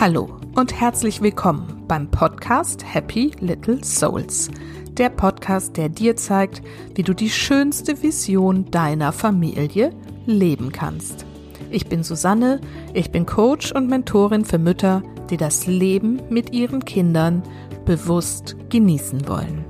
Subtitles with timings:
[0.00, 4.48] Hallo und herzlich willkommen beim Podcast Happy Little Souls.
[4.92, 6.62] Der Podcast, der dir zeigt,
[6.94, 9.92] wie du die schönste Vision deiner Familie
[10.24, 11.26] leben kannst.
[11.72, 12.60] Ich bin Susanne,
[12.94, 17.42] ich bin Coach und Mentorin für Mütter, die das Leben mit ihren Kindern
[17.84, 19.64] bewusst genießen wollen.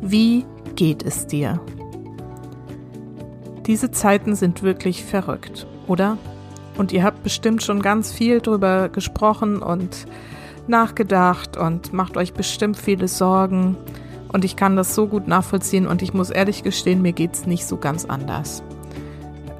[0.00, 0.44] Wie
[0.76, 1.60] geht es dir?
[3.66, 6.18] Diese Zeiten sind wirklich verrückt, oder?
[6.76, 10.06] Und ihr habt bestimmt schon ganz viel drüber gesprochen und
[10.68, 13.76] nachgedacht und macht euch bestimmt viele Sorgen.
[14.32, 17.46] Und ich kann das so gut nachvollziehen und ich muss ehrlich gestehen, mir geht es
[17.46, 18.62] nicht so ganz anders.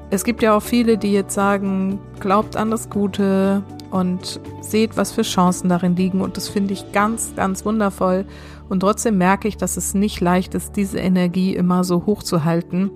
[0.09, 5.11] Es gibt ja auch viele, die jetzt sagen, glaubt an das Gute und seht, was
[5.11, 6.21] für Chancen darin liegen.
[6.21, 8.25] Und das finde ich ganz, ganz wundervoll.
[8.69, 12.43] Und trotzdem merke ich, dass es nicht leicht ist, diese Energie immer so hoch zu
[12.43, 12.91] halten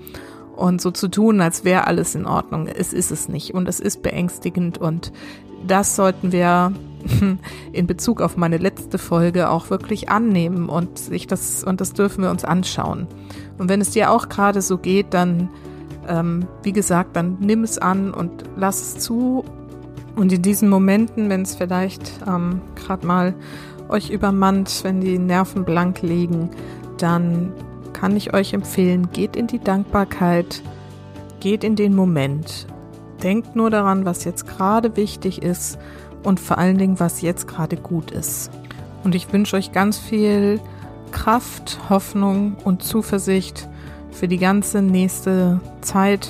[0.55, 2.67] und so zu tun, als wäre alles in Ordnung.
[2.67, 5.11] Es ist es nicht und es ist beängstigend und
[5.67, 6.73] das sollten wir
[7.71, 12.23] in Bezug auf meine letzte Folge auch wirklich annehmen und sich das und das dürfen
[12.23, 13.07] wir uns anschauen.
[13.57, 15.49] Und wenn es dir auch gerade so geht, dann
[16.07, 19.43] ähm, wie gesagt, dann nimm es an und lass es zu.
[20.15, 23.33] Und in diesen Momenten, wenn es vielleicht ähm, gerade mal
[23.89, 26.49] euch übermannt, wenn die Nerven blank liegen,
[26.97, 27.53] dann
[28.01, 30.63] kann ich euch empfehlen, geht in die Dankbarkeit,
[31.39, 32.65] geht in den Moment.
[33.21, 35.77] Denkt nur daran, was jetzt gerade wichtig ist
[36.23, 38.49] und vor allen Dingen, was jetzt gerade gut ist.
[39.03, 40.59] Und ich wünsche euch ganz viel
[41.11, 43.69] Kraft, Hoffnung und Zuversicht
[44.09, 46.27] für die ganze nächste Zeit,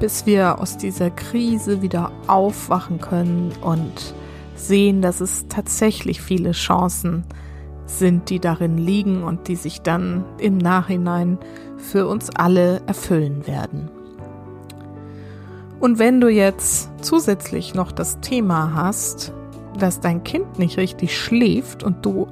[0.00, 4.14] bis wir aus dieser Krise wieder aufwachen können und
[4.54, 7.44] sehen, dass es tatsächlich viele Chancen gibt
[7.86, 11.38] sind, die darin liegen und die sich dann im Nachhinein
[11.76, 13.90] für uns alle erfüllen werden.
[15.80, 19.32] Und wenn du jetzt zusätzlich noch das Thema hast,
[19.78, 22.28] dass dein Kind nicht richtig schläft und du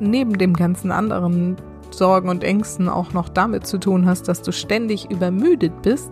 [0.00, 1.56] neben dem ganzen anderen
[1.90, 6.10] Sorgen und Ängsten auch noch damit zu tun hast, dass du ständig übermüdet bist,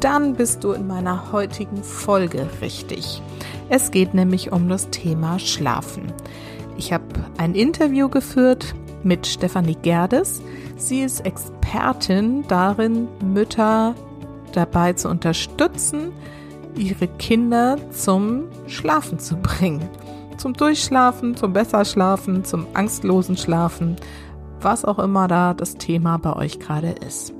[0.00, 3.20] dann bist du in meiner heutigen Folge richtig.
[3.68, 6.12] Es geht nämlich um das Thema Schlafen.
[6.78, 7.04] Ich habe
[7.38, 10.40] ein Interview geführt mit Stefanie Gerdes.
[10.76, 13.96] Sie ist Expertin darin, Mütter
[14.52, 16.12] dabei zu unterstützen,
[16.76, 19.88] ihre Kinder zum Schlafen zu bringen.
[20.36, 23.96] Zum Durchschlafen, zum Besserschlafen, zum angstlosen Schlafen,
[24.60, 27.34] was auch immer da das Thema bei euch gerade ist.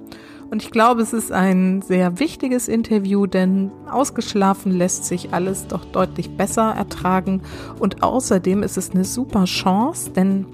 [0.51, 5.85] Und ich glaube, es ist ein sehr wichtiges Interview, denn ausgeschlafen lässt sich alles doch
[5.85, 7.43] deutlich besser ertragen.
[7.79, 10.47] Und außerdem ist es eine super Chance, denn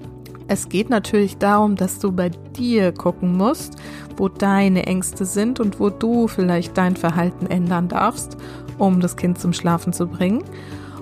[0.47, 3.77] es geht natürlich darum, dass du bei dir gucken musst,
[4.17, 8.37] wo deine Ängste sind und wo du vielleicht dein Verhalten ändern darfst,
[8.77, 10.43] um das Kind zum Schlafen zu bringen.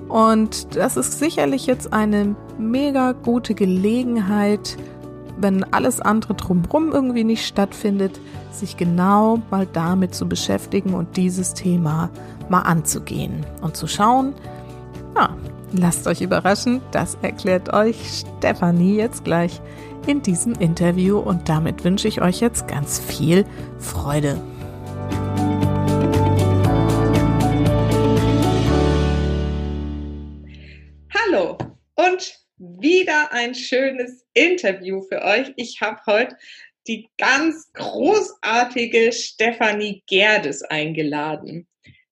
[0.08, 4.78] Und das ist sicherlich jetzt eine mega gute Gelegenheit,
[5.44, 8.20] wenn alles andere drumherum irgendwie nicht stattfindet,
[8.52, 12.10] sich genau mal damit zu beschäftigen und dieses Thema
[12.50, 14.34] mal anzugehen und zu schauen,
[15.16, 15.36] ja,
[15.74, 19.62] lasst euch überraschen, das erklärt euch Stefanie jetzt gleich
[20.08, 23.46] in diesem Interview und damit wünsche ich euch jetzt ganz viel
[23.80, 24.42] Freude.
[31.14, 31.58] Hallo
[31.96, 35.54] und wieder ein schönes Interview für euch.
[35.56, 36.38] Ich habe heute
[36.88, 41.68] die ganz großartige Stefanie Gerdes eingeladen.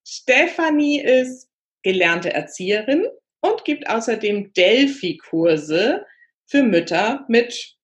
[0.06, 1.48] Stefanie ist
[1.82, 3.06] gelernte Erzieherin
[3.40, 6.06] und gibt außerdem Delphi-Kurse
[6.46, 7.76] für Mütter mit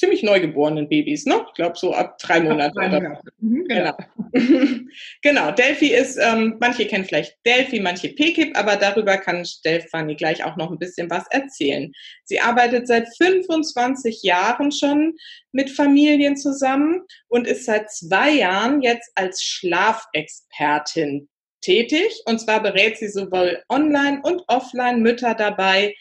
[0.00, 1.44] ziemlich neugeborenen Babys, ne?
[1.46, 2.74] Ich glaube so ab drei Monaten.
[2.74, 3.30] Drei Monate.
[3.38, 3.96] Mhm, genau.
[4.32, 4.78] Genau.
[5.22, 5.50] genau.
[5.52, 10.56] Delphi ist, ähm, manche kennen vielleicht Delphi, manche PKIP, aber darüber kann Stefanie gleich auch
[10.56, 11.92] noch ein bisschen was erzählen.
[12.24, 15.16] Sie arbeitet seit 25 Jahren schon
[15.52, 21.28] mit Familien zusammen und ist seit zwei Jahren jetzt als Schlafexpertin
[21.60, 22.22] tätig.
[22.24, 25.94] Und zwar berät sie sowohl online und offline Mütter dabei,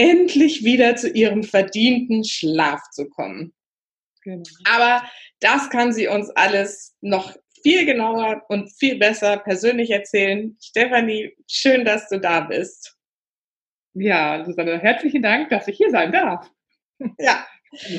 [0.00, 3.52] endlich wieder zu ihrem verdienten Schlaf zu kommen.
[4.22, 4.42] Genau.
[4.64, 5.02] Aber
[5.40, 10.56] das kann sie uns alles noch viel genauer und viel besser persönlich erzählen.
[10.58, 12.96] Stefanie, schön, dass du da bist.
[13.92, 16.50] Ja, Susanne, herzlichen Dank, dass ich hier sein darf.
[17.18, 17.46] Ja.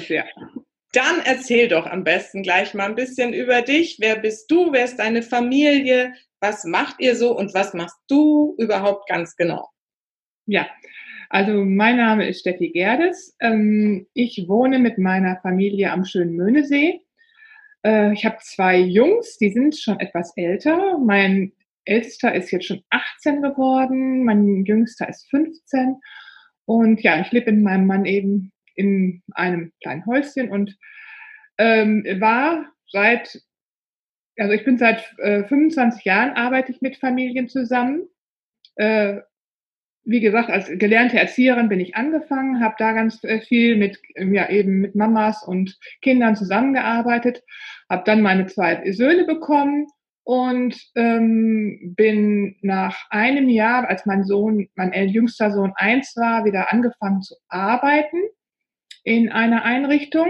[0.08, 0.26] ja.
[0.94, 3.98] Dann erzähl doch am besten gleich mal ein bisschen über dich.
[4.00, 4.74] Wer bist du?
[4.74, 6.14] Wer ist deine Familie?
[6.40, 9.70] Was macht ihr so und was machst du überhaupt ganz genau?
[10.48, 10.68] Ja,
[11.32, 13.38] also mein Name ist Steffi Gerdes.
[13.40, 17.00] Ähm, ich wohne mit meiner Familie am schönen Möhnesee.
[17.86, 20.98] Äh, ich habe zwei Jungs, die sind schon etwas älter.
[21.00, 21.54] Mein
[21.86, 25.96] ältester ist jetzt schon 18 geworden, mein jüngster ist 15.
[26.66, 30.78] Und ja, ich lebe mit meinem Mann eben in einem kleinen Häuschen und
[31.58, 33.42] ähm, war seit,
[34.38, 38.08] also ich bin seit äh, 25 Jahren arbeite ich mit Familien zusammen.
[38.76, 39.22] Äh,
[40.04, 44.50] wie gesagt, als gelernte Erzieherin bin ich angefangen, habe da ganz äh, viel mit, ja,
[44.50, 47.44] eben mit Mamas und Kindern zusammengearbeitet,
[47.90, 49.88] habe dann meine zwei Söhne bekommen
[50.24, 56.72] und ähm, bin nach einem Jahr, als mein Sohn, mein jüngster Sohn eins war, wieder
[56.72, 58.18] angefangen zu arbeiten
[59.04, 60.30] in einer Einrichtung,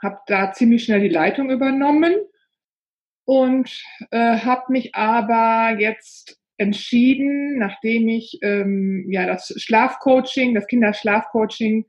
[0.00, 2.14] habe da ziemlich schnell die Leitung übernommen
[3.24, 11.84] und äh, habe mich aber jetzt entschieden, nachdem ich ähm, ja das Schlafcoaching, das Kinderschlafcoaching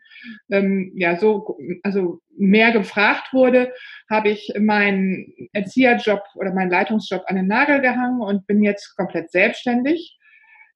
[0.51, 3.71] ähm, ja so also mehr gefragt wurde,
[4.09, 9.31] habe ich meinen Erzieherjob oder meinen Leitungsjob an den Nagel gehangen und bin jetzt komplett
[9.31, 10.17] selbstständig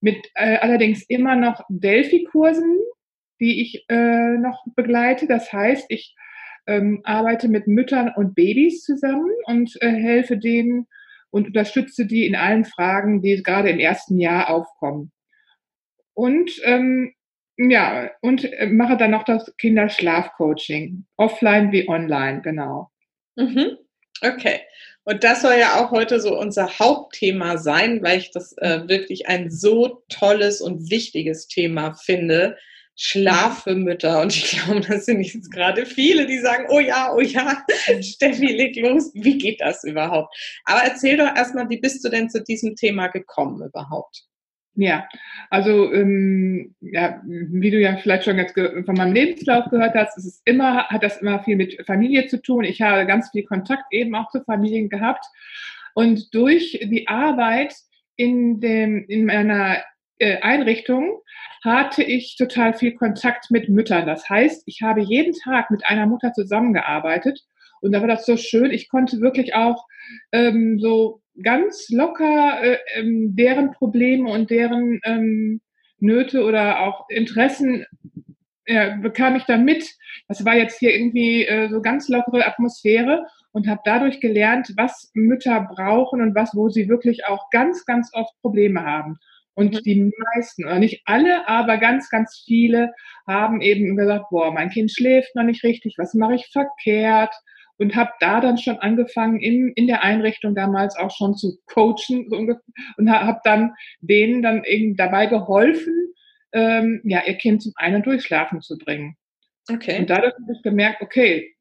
[0.02, 2.78] mit äh, allerdings immer noch Delphi-Kursen,
[3.40, 5.28] die ich äh, noch begleite.
[5.28, 6.16] Das heißt, ich
[6.68, 10.88] ähm, arbeite mit Müttern und Babys zusammen und äh, helfe denen
[11.38, 15.12] und unterstütze die in allen Fragen, die gerade im ersten Jahr aufkommen.
[16.14, 17.14] Und ähm,
[17.58, 22.90] ja, und äh, mache dann noch das Kinderschlafcoaching, offline wie online, genau.
[23.36, 23.78] Mhm.
[24.22, 24.62] Okay.
[25.04, 29.28] Und das soll ja auch heute so unser Hauptthema sein, weil ich das äh, wirklich
[29.28, 32.58] ein so tolles und wichtiges Thema finde.
[32.98, 33.68] Schlaf.
[33.68, 33.88] Und
[34.36, 37.64] ich glaube, das sind jetzt gerade viele, die sagen, oh ja, oh ja,
[38.02, 39.12] Steffi, leg los.
[39.14, 40.36] Wie geht das überhaupt?
[40.66, 44.24] Aber erzähl doch erstmal, wie bist du denn zu diesem Thema gekommen überhaupt?
[44.80, 45.08] Ja,
[45.50, 50.26] also ähm, ja, wie du ja vielleicht schon jetzt von meinem Lebenslauf gehört hast, ist
[50.26, 52.64] es immer, hat das immer viel mit Familie zu tun.
[52.64, 55.26] Ich habe ganz viel Kontakt eben auch zu Familien gehabt.
[55.96, 57.74] Und durch die Arbeit
[58.18, 59.78] in dem, in meiner
[60.20, 61.22] äh, Einrichtung
[61.64, 64.06] hatte ich total viel Kontakt mit Müttern.
[64.06, 67.42] Das heißt, ich habe jeden Tag mit einer Mutter zusammengearbeitet
[67.82, 68.72] und da war das so schön.
[68.72, 69.86] Ich konnte wirklich auch
[70.32, 75.62] ähm, so ganz locker äh, ähm, deren Probleme und deren ähm,
[76.00, 77.86] Nöte oder auch Interessen
[78.66, 79.88] äh, bekam ich da mit.
[80.28, 85.10] Das war jetzt hier irgendwie äh, so ganz lockere Atmosphäre und habe dadurch gelernt, was
[85.14, 89.18] Mütter brauchen und was, wo sie wirklich auch ganz, ganz oft Probleme haben.
[89.58, 89.80] Und mhm.
[89.84, 92.94] die meisten, oder nicht alle, aber ganz, ganz viele
[93.28, 97.34] haben eben gesagt, boah, mein Kind schläft noch nicht richtig, was mache ich verkehrt?
[97.80, 102.28] und habe da dann schon angefangen, in, in der Einrichtung damals auch schon zu coachen
[102.30, 102.36] so
[102.98, 105.94] und habe dann denen dann eben dabei geholfen,
[106.54, 109.16] ähm, ja, ihr Kind zum einen durchschlafen zu bringen.
[109.72, 110.00] Okay.
[110.00, 111.54] Und dadurch habe ich gemerkt, okay,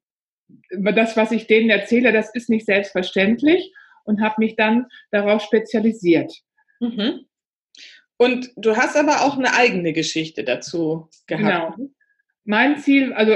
[0.70, 3.72] das, was ich denen erzähle, das ist nicht selbstverständlich
[4.04, 6.32] und habe mich dann darauf spezialisiert.
[6.80, 7.26] Mhm.
[8.18, 11.76] Und du hast aber auch eine eigene Geschichte dazu gehabt.
[11.76, 11.90] Genau.
[12.44, 13.34] Mein Ziel, also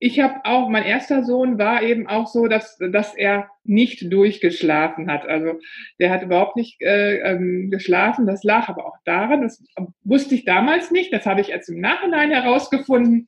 [0.00, 5.10] ich habe auch, mein erster Sohn war eben auch so, dass, dass er nicht durchgeschlafen
[5.10, 5.26] hat.
[5.26, 5.58] Also
[5.98, 8.26] der hat überhaupt nicht äh, ähm, geschlafen.
[8.26, 9.62] Das lag aber auch daran, das
[10.04, 13.26] wusste ich damals nicht, das habe ich jetzt im Nachhinein herausgefunden,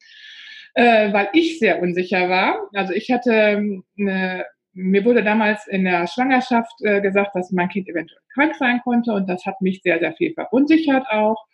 [0.75, 2.69] äh, weil ich sehr unsicher war.
[2.73, 7.69] Also ich hatte ähm, eine, mir wurde damals in der Schwangerschaft äh, gesagt, dass mein
[7.69, 11.47] Kind eventuell krank sein konnte und das hat mich sehr, sehr viel verunsichert auch.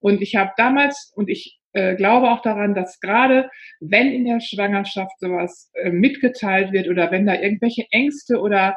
[0.00, 3.50] Und ich habe damals, und ich äh, glaube auch daran, dass gerade
[3.80, 8.76] wenn in der Schwangerschaft sowas äh, mitgeteilt wird oder wenn da irgendwelche Ängste oder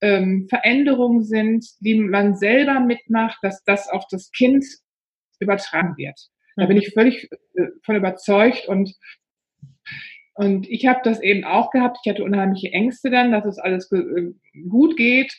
[0.00, 4.64] ähm, Veränderungen sind, die man selber mitmacht, dass das auf das Kind
[5.38, 6.18] übertragen wird.
[6.56, 6.82] Da bin mhm.
[6.82, 8.94] ich völlig äh, von überzeugt und
[10.34, 11.98] und ich habe das eben auch gehabt.
[12.02, 14.32] Ich hatte unheimliche Ängste dann, dass es alles äh,
[14.68, 15.32] gut geht.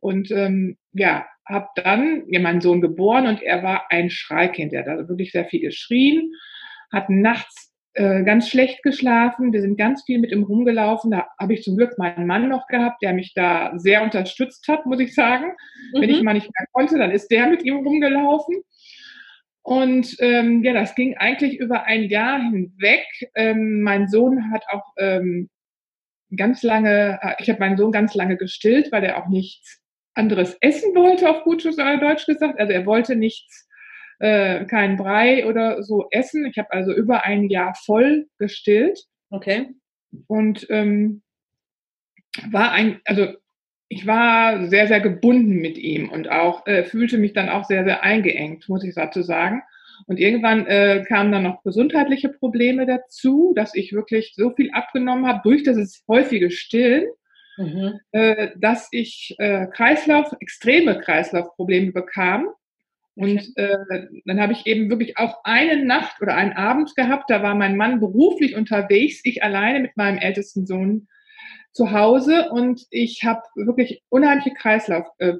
[0.00, 4.72] Und ähm, ja, habe dann ja, meinen Sohn geboren und er war ein Schreikind.
[4.72, 6.32] Er hat wirklich sehr viel geschrien,
[6.92, 9.52] hat nachts äh, ganz schlecht geschlafen.
[9.52, 11.10] Wir sind ganz viel mit ihm rumgelaufen.
[11.10, 14.86] Da habe ich zum Glück meinen Mann noch gehabt, der mich da sehr unterstützt hat,
[14.86, 15.52] muss ich sagen.
[15.92, 16.00] Mhm.
[16.00, 16.24] Wenn ich mhm.
[16.24, 18.62] mal nicht mehr konnte, dann ist der mit ihm rumgelaufen.
[19.68, 23.04] Und ähm, ja, das ging eigentlich über ein Jahr hinweg.
[23.34, 25.50] Ähm, mein Sohn hat auch ähm,
[26.34, 29.82] ganz lange, äh, ich habe meinen Sohn ganz lange gestillt, weil er auch nichts
[30.14, 32.58] anderes essen wollte, auf gut Deutsch gesagt.
[32.58, 33.68] Also er wollte nichts,
[34.20, 36.46] äh, keinen Brei oder so essen.
[36.46, 38.98] Ich habe also über ein Jahr voll gestillt.
[39.28, 39.74] Okay.
[40.28, 41.20] Und ähm,
[42.50, 43.34] war ein, also
[43.88, 47.84] ich war sehr, sehr gebunden mit ihm und auch äh, fühlte mich dann auch sehr,
[47.84, 49.62] sehr eingeengt, muss ich dazu sagen.
[50.06, 55.26] Und irgendwann äh, kamen dann noch gesundheitliche Probleme dazu, dass ich wirklich so viel abgenommen
[55.26, 57.06] habe durch das häufige Stillen
[57.58, 58.00] mhm.
[58.12, 62.48] äh, dass ich äh, Kreislauf, extreme Kreislaufprobleme bekam.
[63.14, 63.76] Und äh,
[64.26, 67.76] dann habe ich eben wirklich auch eine Nacht oder einen Abend gehabt, da war mein
[67.76, 71.08] Mann beruflich unterwegs, ich alleine mit meinem ältesten Sohn
[71.72, 75.34] zu Hause und ich habe wirklich unheimliche Kreislauf, äh,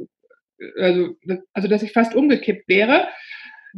[0.79, 1.17] also,
[1.53, 3.09] also dass ich fast umgekippt wäre,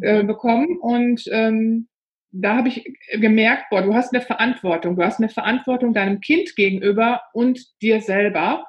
[0.00, 0.26] äh, mhm.
[0.26, 0.78] bekommen.
[0.78, 1.88] Und ähm,
[2.33, 4.97] da habe ich gemerkt, boah, du hast eine Verantwortung.
[4.97, 8.66] Du hast eine Verantwortung deinem Kind gegenüber und dir selber.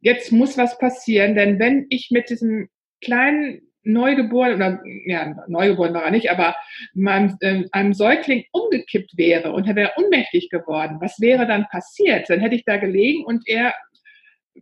[0.00, 2.68] Jetzt muss was passieren, denn wenn ich mit diesem
[3.00, 6.56] kleinen Neugeboren oder ja, Neugeboren war er nicht, aber
[6.94, 12.28] meinem, äh, einem Säugling umgekippt wäre und er wäre unmächtig geworden, was wäre dann passiert?
[12.28, 13.74] Dann hätte ich da gelegen und er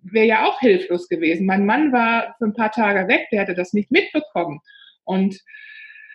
[0.03, 1.47] wäre ja auch hilflos gewesen.
[1.47, 4.61] Mein Mann war für ein paar Tage weg, der hätte das nicht mitbekommen.
[5.05, 5.41] Und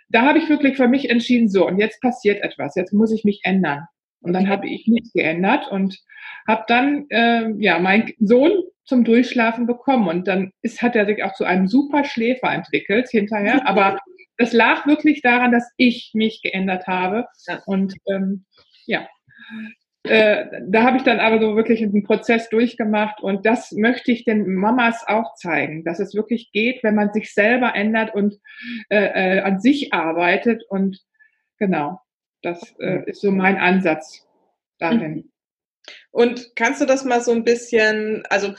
[0.08, 3.24] da habe ich wirklich für mich entschieden, so, und jetzt passiert etwas, jetzt muss ich
[3.24, 3.86] mich ändern.
[4.20, 5.98] Und dann habe ich mich geändert und
[6.46, 8.52] habe dann äh, ja meinen Sohn
[8.84, 10.08] zum Durchschlafen bekommen.
[10.08, 13.62] Und dann ist, hat er sich auch zu einem super Schläfer entwickelt hinterher.
[13.66, 13.98] Aber
[14.36, 17.26] das lag wirklich daran, dass ich mich geändert habe.
[17.66, 18.44] Und ähm,
[18.86, 19.06] ja,
[20.04, 24.24] äh, da habe ich dann aber so wirklich einen Prozess durchgemacht und das möchte ich
[24.24, 28.40] den Mamas auch zeigen, dass es wirklich geht, wenn man sich selber ändert und
[28.88, 30.98] äh, äh, an sich arbeitet und
[31.58, 32.00] genau,
[32.40, 34.26] das äh, ist so mein Ansatz
[34.78, 35.30] dahin.
[36.10, 38.54] Und kannst du das mal so ein bisschen, also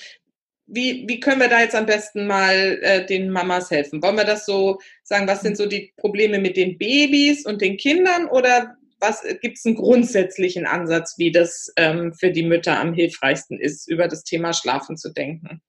[0.68, 4.01] wie, wie können wir da jetzt am besten mal äh, den Mamas helfen?
[4.01, 7.78] Wollen wir das so sagen, was sind so die Probleme mit den Babys und den
[7.78, 12.94] Kindern oder was gibt es einen grundsätzlichen Ansatz, wie das ähm, für die Mütter am
[12.94, 15.62] hilfreichsten ist, über das Thema Schlafen zu denken?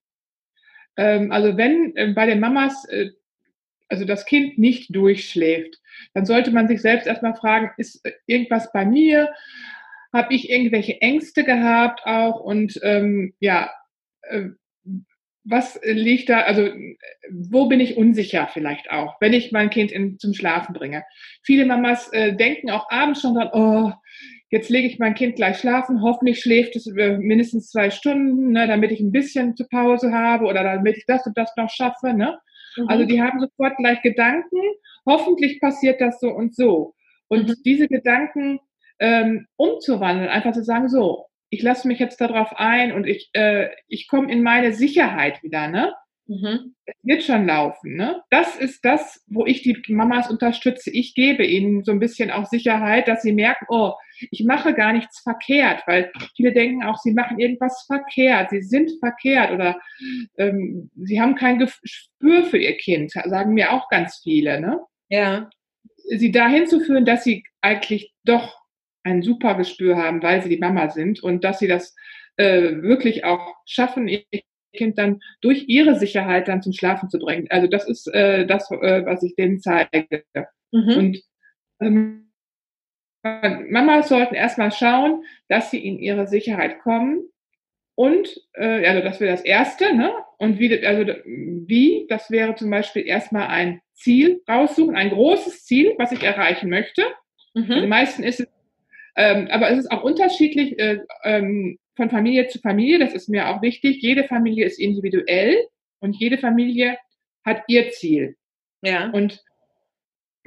[0.97, 3.11] Ähm, also wenn äh, bei den Mamas äh,
[3.93, 5.79] also das Kind nicht durchschläft,
[6.15, 9.33] dann sollte man sich selbst erstmal fragen, ist äh, irgendwas bei mir?
[10.13, 12.41] Habe ich irgendwelche Ängste gehabt auch?
[12.41, 13.71] Und ähm, ja,
[14.23, 14.49] äh,
[15.45, 16.69] was liegt da, also
[17.31, 21.05] wo bin ich unsicher vielleicht auch, wenn ich mein Kind in, zum Schlafen bringe.
[21.43, 23.93] Viele Mamas äh, denken auch abends schon dran, oh,
[24.51, 28.69] jetzt lege ich mein Kind gleich schlafen, hoffentlich schläft es äh, mindestens zwei Stunden, ne,
[28.69, 32.13] damit ich ein bisschen zur Pause habe oder damit ich das und das noch schaffe.
[32.13, 32.39] Ne?
[32.77, 32.89] Mhm.
[32.89, 34.61] Also die haben sofort gleich Gedanken,
[35.07, 36.95] hoffentlich passiert das so und so.
[37.29, 37.55] Und mhm.
[37.65, 38.61] diese Gedanken
[39.03, 43.69] ähm, umzuwandeln, einfach zu sagen, so, ich lasse mich jetzt darauf ein und ich, äh,
[43.89, 45.93] ich komme in meine Sicherheit wieder, ne?
[46.29, 46.77] Mhm.
[46.85, 48.23] Es wird schon laufen, ne?
[48.31, 50.91] Das ist das, wo ich die Mamas unterstütze.
[50.91, 53.95] Ich gebe ihnen so ein bisschen auch Sicherheit, dass sie merken, oh,
[54.31, 58.93] ich mache gar nichts verkehrt, weil viele denken auch, sie machen irgendwas verkehrt, sie sind
[59.01, 59.81] verkehrt oder
[60.39, 64.79] ähm, sie haben kein Gespür für ihr Kind, sagen mir auch ganz viele, ne?
[65.09, 65.51] Ja.
[66.17, 68.62] Sie dahin zu führen, dass sie eigentlich doch
[69.05, 71.95] ein super Gespür haben, weil sie die Mama sind und dass sie das
[72.37, 74.23] äh, wirklich auch schaffen, ihr
[74.75, 77.47] Kind dann durch ihre Sicherheit dann zum Schlafen zu bringen.
[77.51, 80.25] Also das ist äh, das, äh, was ich denen zeige.
[80.71, 80.97] Mhm.
[80.97, 81.23] Und
[81.81, 82.33] ähm,
[83.23, 87.29] Mamas sollten erstmal schauen, dass sie in ihre Sicherheit kommen.
[87.95, 90.13] Und, äh, also das wäre das Erste, ne?
[90.39, 95.95] Und wie, also wie, das wäre zum Beispiel erstmal ein Ziel raussuchen, ein großes Ziel,
[95.99, 97.05] was ich erreichen möchte.
[97.55, 97.69] Mhm.
[97.69, 98.49] Den meisten ist es
[99.17, 102.99] ähm, aber es ist auch unterschiedlich äh, ähm, von Familie zu Familie.
[102.99, 104.01] Das ist mir auch wichtig.
[104.01, 105.57] Jede Familie ist individuell
[106.01, 106.97] und jede Familie
[107.45, 108.37] hat ihr Ziel.
[108.83, 109.11] Ja.
[109.11, 109.43] Und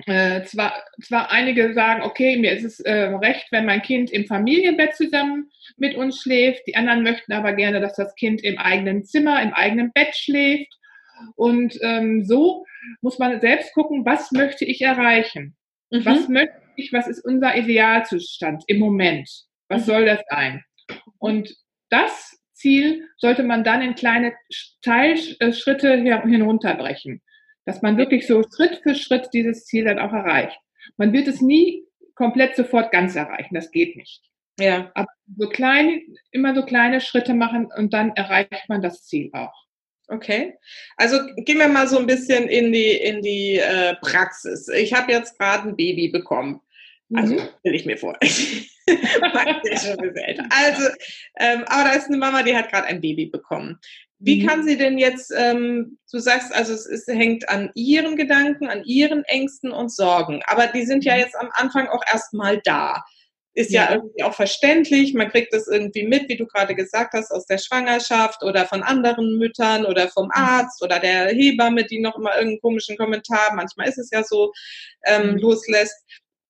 [0.08, 4.26] äh, zwar, zwar einige sagen, okay, mir ist es äh, recht, wenn mein Kind im
[4.26, 6.68] Familienbett zusammen mit uns schläft.
[6.68, 10.74] Die anderen möchten aber gerne, dass das Kind im eigenen Zimmer, im eigenen Bett schläft.
[11.36, 12.66] Und ähm, so
[13.02, 15.56] muss man selbst gucken, was möchte ich erreichen?
[15.92, 16.06] Mhm.
[16.06, 19.30] Was möchte ich, was ist unser Idealzustand im Moment?
[19.68, 19.86] Was mhm.
[19.86, 20.64] soll das sein?
[21.18, 21.56] Und
[21.90, 24.34] das Ziel sollte man dann in kleine
[24.82, 27.22] Teilschritte hinunterbrechen,
[27.66, 30.58] dass man wirklich so Schritt für Schritt dieses Ziel dann auch erreicht.
[30.98, 31.84] Man wird es nie
[32.16, 34.24] komplett sofort ganz erreichen, das geht nicht.
[34.60, 34.92] Ja.
[34.94, 36.02] Aber so kleine,
[36.32, 39.66] immer so kleine Schritte machen und dann erreicht man das Ziel auch.
[40.08, 40.54] Okay,
[40.98, 44.68] also gehen wir mal so ein bisschen in die, in die äh, Praxis.
[44.68, 46.62] Ich habe jetzt gerade ein Baby bekommen.
[47.14, 47.50] Also mhm.
[47.60, 48.18] stelle ich mir vor.
[50.50, 50.90] also,
[51.40, 53.80] ähm, aber da ist eine Mama, die hat gerade ein Baby bekommen.
[54.20, 54.48] Wie mhm.
[54.48, 58.84] kann sie denn jetzt, ähm, du sagst, also es, es, hängt an ihren Gedanken, an
[58.86, 61.20] ihren Ängsten und Sorgen, aber die sind ja mhm.
[61.20, 63.04] jetzt am Anfang auch erstmal da.
[63.58, 63.86] Ist ja.
[63.86, 63.96] ja.
[63.96, 65.14] irgendwie auch verständlich.
[65.14, 68.84] Man kriegt das irgendwie mit, wie du gerade gesagt hast, aus der Schwangerschaft oder von
[68.84, 70.32] anderen Müttern oder vom mhm.
[70.34, 74.52] Arzt oder der Hebamme, die noch immer irgendeinen komischen Kommentar, manchmal ist es ja so,
[75.06, 75.38] ähm, mhm.
[75.38, 76.04] loslässt.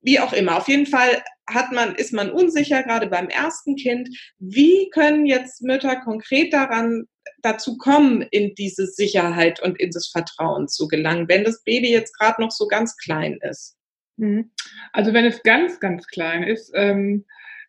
[0.05, 0.57] Wie auch immer.
[0.57, 4.09] Auf jeden Fall hat man, ist man unsicher, gerade beim ersten Kind.
[4.39, 7.05] Wie können jetzt Mütter konkret daran
[7.41, 12.17] dazu kommen, in diese Sicherheit und in das Vertrauen zu gelangen, wenn das Baby jetzt
[12.17, 13.77] gerade noch so ganz klein ist?
[14.17, 14.51] Mhm.
[14.93, 17.25] Also wenn es ganz, ganz klein ist, ähm,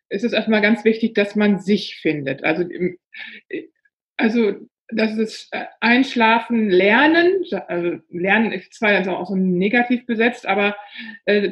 [0.09, 2.43] ist es erstmal ganz wichtig, dass man sich findet.
[2.43, 2.63] Also,
[4.15, 4.53] also
[4.89, 10.77] das ist äh, Einschlafen, Lernen, also Lernen ist zwar also auch so negativ besetzt, aber
[11.25, 11.51] äh,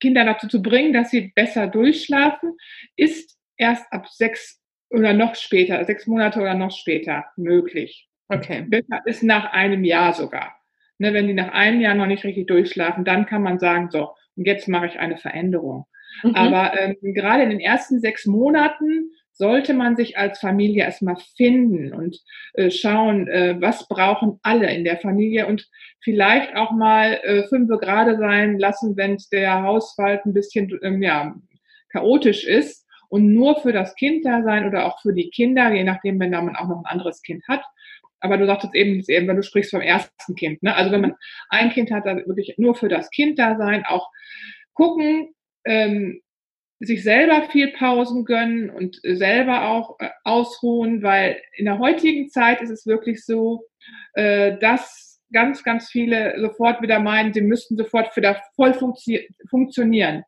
[0.00, 2.56] Kinder dazu zu bringen, dass sie besser durchschlafen,
[2.96, 4.60] ist erst ab sechs
[4.90, 8.08] oder noch später, sechs Monate oder noch später möglich.
[8.28, 8.66] Okay.
[8.68, 10.56] Besser ist nach einem Jahr sogar.
[10.98, 14.14] Ne, wenn die nach einem Jahr noch nicht richtig durchschlafen, dann kann man sagen, so,
[14.36, 15.86] und jetzt mache ich eine Veränderung.
[16.22, 16.34] Mhm.
[16.34, 21.92] Aber ähm, gerade in den ersten sechs Monaten sollte man sich als Familie erstmal finden
[21.92, 22.18] und
[22.54, 25.68] äh, schauen, äh, was brauchen alle in der Familie und
[26.00, 31.34] vielleicht auch mal äh, fünf gerade sein lassen, wenn der Haushalt ein bisschen ähm, ja,
[31.90, 35.84] chaotisch ist und nur für das Kind da sein oder auch für die Kinder, je
[35.84, 37.62] nachdem, wenn man auch noch ein anderes Kind hat.
[38.20, 40.62] Aber du sagtest eben, eben, wenn du sprichst vom ersten Kind.
[40.62, 40.74] Ne?
[40.74, 41.16] Also wenn man
[41.50, 44.08] ein Kind hat, dann wirklich nur für das Kind da sein, auch
[44.74, 45.34] gucken,
[45.64, 46.21] ähm,
[46.84, 52.60] sich selber viel Pausen gönnen und selber auch äh, ausruhen, weil in der heutigen Zeit
[52.60, 53.64] ist es wirklich so,
[54.14, 60.24] äh, dass ganz, ganz viele sofort wieder meinen, sie müssten sofort wieder voll funktio funktionieren.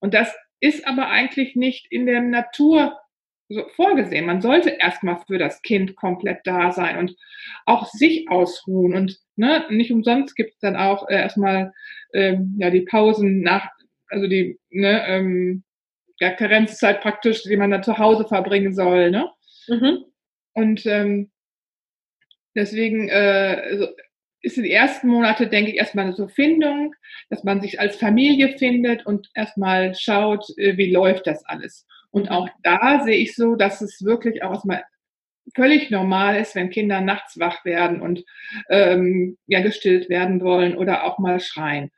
[0.00, 2.98] Und das ist aber eigentlich nicht in der Natur
[3.48, 4.26] so vorgesehen.
[4.26, 7.16] Man sollte erstmal für das Kind komplett da sein und
[7.64, 8.94] auch sich ausruhen.
[8.94, 11.72] Und ne, nicht umsonst gibt es dann auch äh, erstmal
[12.12, 13.68] ähm, ja, die Pausen nach,
[14.08, 15.64] also die ne, ähm,
[16.18, 19.10] ja, Karenzzeit praktisch, die man dann zu Hause verbringen soll.
[19.10, 19.30] Ne?
[19.68, 20.04] Mhm.
[20.54, 21.30] Und ähm,
[22.54, 23.88] deswegen äh, also
[24.46, 26.94] ist in den ersten Monate, denke ich, erstmal eine so Findung,
[27.30, 31.86] dass man sich als Familie findet und erstmal schaut, äh, wie läuft das alles.
[32.10, 34.84] Und auch da sehe ich so, dass es wirklich auch erstmal
[35.54, 38.24] völlig normal ist, wenn Kinder nachts wach werden und
[38.70, 41.90] ähm, ja gestillt werden wollen oder auch mal schreien.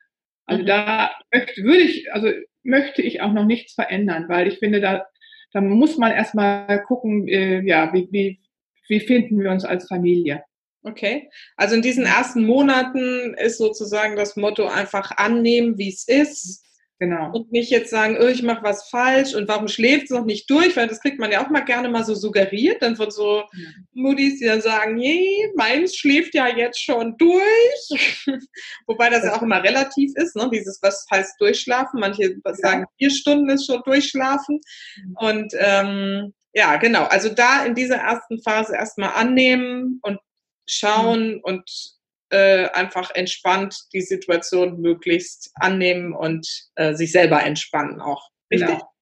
[0.48, 0.66] Also mhm.
[0.66, 2.28] da möchte, würde ich, also
[2.62, 5.06] möchte ich auch noch nichts verändern, weil ich finde, da,
[5.52, 8.40] da muss man erstmal gucken, äh, ja, wie, wie,
[8.88, 10.42] wie finden wir uns als Familie.
[10.82, 16.64] Okay, also in diesen ersten Monaten ist sozusagen das Motto einfach annehmen, wie es ist
[17.00, 17.30] Genau.
[17.32, 20.50] Und nicht jetzt sagen, oh, ich mache was falsch und warum schläft es noch nicht
[20.50, 23.42] durch, weil das kriegt man ja auch mal gerne mal so suggeriert, dann von so
[23.52, 23.68] ja.
[23.92, 28.26] Muddis, die dann sagen, nee, meins schläft ja jetzt schon durch.
[28.88, 30.50] Wobei das ja auch immer relativ ist, ne?
[30.52, 32.00] dieses, was heißt durchschlafen.
[32.00, 32.54] Manche ja.
[32.54, 34.60] sagen, vier Stunden ist schon durchschlafen.
[34.96, 35.16] Mhm.
[35.18, 40.18] Und ähm, ja, genau, also da in dieser ersten Phase erstmal annehmen und
[40.66, 41.40] schauen mhm.
[41.44, 41.97] und
[42.30, 48.30] äh, einfach entspannt die Situation möglichst annehmen und äh, sich selber entspannen auch.
[48.50, 48.68] Richtig?
[48.68, 48.92] Genau.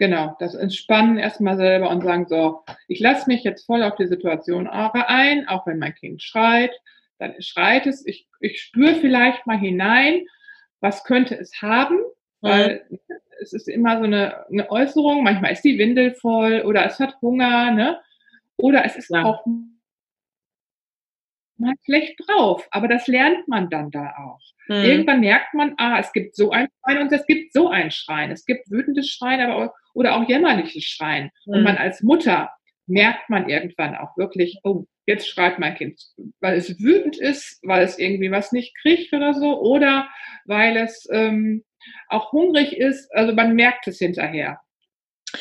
[0.00, 4.06] Genau, das Entspannen erstmal selber und sagen, so, ich lasse mich jetzt voll auf die
[4.06, 6.70] Situation ein, auch wenn mein Kind schreit,
[7.18, 10.24] dann schreit es, ich, ich spüre vielleicht mal hinein,
[10.78, 12.02] was könnte es haben, mhm.
[12.40, 12.98] weil mhm.
[13.40, 17.20] es ist immer so eine, eine Äußerung, manchmal ist die Windel voll oder es hat
[17.20, 18.00] Hunger, ne?
[18.56, 19.24] Oder es ist ja.
[19.24, 19.44] auch
[21.58, 22.66] mal schlecht drauf.
[22.70, 24.40] Aber das lernt man dann da auch.
[24.68, 24.84] Mhm.
[24.84, 28.30] Irgendwann merkt man, ah, es gibt so ein Schreien und es gibt so ein Schreien.
[28.30, 31.30] Es gibt wütendes Schreien, aber auch, oder auch jämmerliches Schreien.
[31.46, 31.54] Mhm.
[31.54, 32.50] Und man als Mutter
[32.86, 36.00] merkt man irgendwann auch wirklich, oh, jetzt schreit mein Kind,
[36.40, 40.08] weil es wütend ist, weil es irgendwie was nicht kriegt oder so, oder
[40.44, 41.64] weil es ähm,
[42.08, 43.10] auch hungrig ist.
[43.14, 44.60] Also man merkt es hinterher.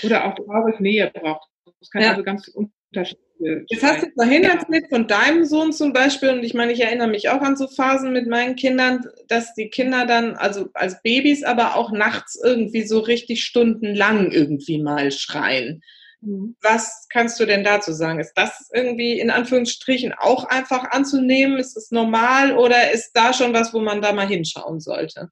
[0.03, 1.49] Oder auch traurig Nähe braucht.
[1.79, 2.11] Das kann ja.
[2.11, 6.53] also ganz unterschiedlich Jetzt hast du vorhin erzählt von deinem Sohn zum Beispiel, und ich
[6.53, 10.35] meine, ich erinnere mich auch an so Phasen mit meinen Kindern, dass die Kinder dann,
[10.35, 15.81] also als Babys, aber auch nachts irgendwie so richtig stundenlang irgendwie mal schreien.
[16.21, 16.55] Mhm.
[16.61, 18.19] Was kannst du denn dazu sagen?
[18.19, 21.57] Ist das irgendwie in Anführungsstrichen auch einfach anzunehmen?
[21.59, 25.29] Ist das normal oder ist da schon was, wo man da mal hinschauen sollte?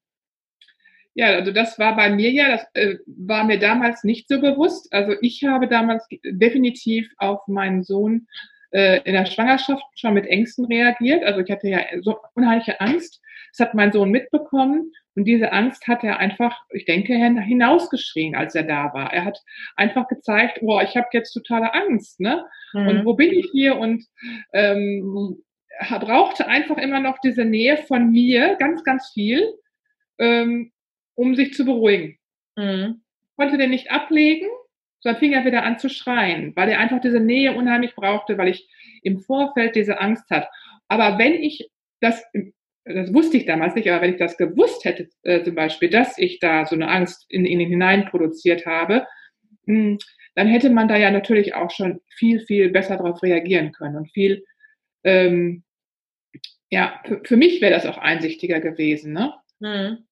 [1.16, 4.92] Ja, also das war bei mir ja, das äh, war mir damals nicht so bewusst.
[4.92, 8.28] Also ich habe damals definitiv auf meinen Sohn
[8.72, 11.24] äh, in der Schwangerschaft schon mit Ängsten reagiert.
[11.24, 13.22] Also ich hatte ja so unheimliche Angst.
[13.52, 18.54] Das hat mein Sohn mitbekommen und diese Angst hat er einfach, ich denke, hinausgeschrien, als
[18.54, 19.14] er da war.
[19.14, 19.42] Er hat
[19.78, 22.46] einfach gezeigt, boah, ich habe jetzt totale Angst, ne?
[22.74, 22.88] Mhm.
[22.88, 23.78] Und wo bin ich hier?
[23.78, 24.04] Und
[24.52, 25.42] ähm,
[26.02, 29.42] brauchte einfach immer noch diese Nähe von mir, ganz, ganz viel.
[30.20, 30.74] Ähm,
[31.16, 32.18] um sich zu beruhigen.
[32.56, 33.02] Mhm.
[33.36, 34.48] Konnte den nicht ablegen,
[35.00, 38.50] sondern fing er wieder an zu schreien, weil er einfach diese Nähe unheimlich brauchte, weil
[38.50, 38.70] ich
[39.04, 40.48] im Vorfeld diese Angst hatte.
[40.88, 41.70] Aber wenn ich
[42.02, 42.24] das
[42.86, 46.18] das wusste ich damals nicht, aber wenn ich das gewusst hätte, äh, zum Beispiel, dass
[46.20, 49.08] ich da so eine Angst in, in ihn hinein produziert habe,
[49.66, 49.98] mh, hm,
[50.36, 54.12] dann hätte man da ja natürlich auch schon viel, viel besser darauf reagieren können und
[54.12, 54.46] viel,
[55.04, 55.64] ähm,
[56.70, 59.34] ja, für, für mich wäre das auch einsichtiger gewesen, ne?
[59.64, 60.06] Hm.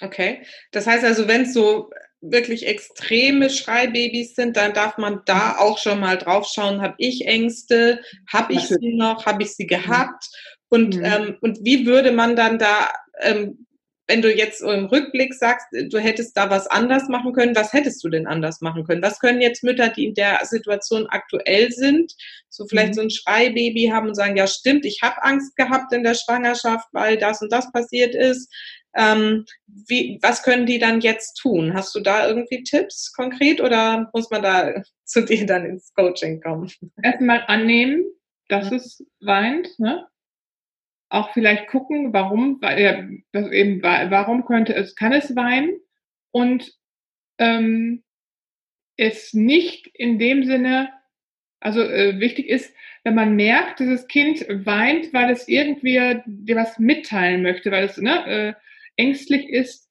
[0.00, 0.42] Okay.
[0.72, 5.78] Das heißt also, wenn es so wirklich extreme Schreibabys sind, dann darf man da auch
[5.78, 8.00] schon mal drauf schauen, habe ich Ängste,
[8.32, 10.28] habe ich sie noch, habe ich sie gehabt
[10.68, 11.04] und, mhm.
[11.04, 13.66] ähm, und wie würde man dann da, ähm,
[14.06, 18.02] wenn du jetzt im Rückblick sagst, du hättest da was anders machen können, was hättest
[18.02, 19.02] du denn anders machen können?
[19.02, 22.14] Was können jetzt Mütter, die in der Situation aktuell sind,
[22.48, 22.94] so vielleicht mhm.
[22.94, 26.88] so ein Schreibaby haben und sagen, ja stimmt, ich habe Angst gehabt in der Schwangerschaft,
[26.92, 28.50] weil das und das passiert ist.
[28.94, 31.74] Ähm, wie, was können die dann jetzt tun?
[31.74, 36.40] Hast du da irgendwie Tipps konkret oder muss man da zu dir dann ins Coaching
[36.40, 36.70] kommen?
[37.02, 38.04] Erstmal annehmen,
[38.48, 40.06] dass es weint, ne?
[41.10, 45.78] Auch vielleicht gucken, warum, weil, ja, eben, warum könnte es, kann es weinen
[46.32, 46.70] und
[47.38, 48.02] ähm,
[48.98, 50.90] es nicht in dem Sinne,
[51.60, 52.74] also äh, wichtig ist,
[53.04, 57.84] wenn man merkt, dass das Kind weint, weil es irgendwie dir was mitteilen möchte, weil
[57.84, 58.54] es ne, äh,
[58.98, 59.88] ängstlich ist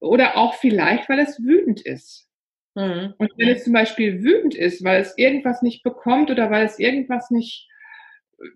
[0.00, 2.28] oder auch vielleicht, weil es wütend ist.
[2.74, 3.14] Mhm.
[3.18, 6.78] Und wenn es zum Beispiel wütend ist, weil es irgendwas nicht bekommt oder weil es
[6.78, 7.68] irgendwas nicht,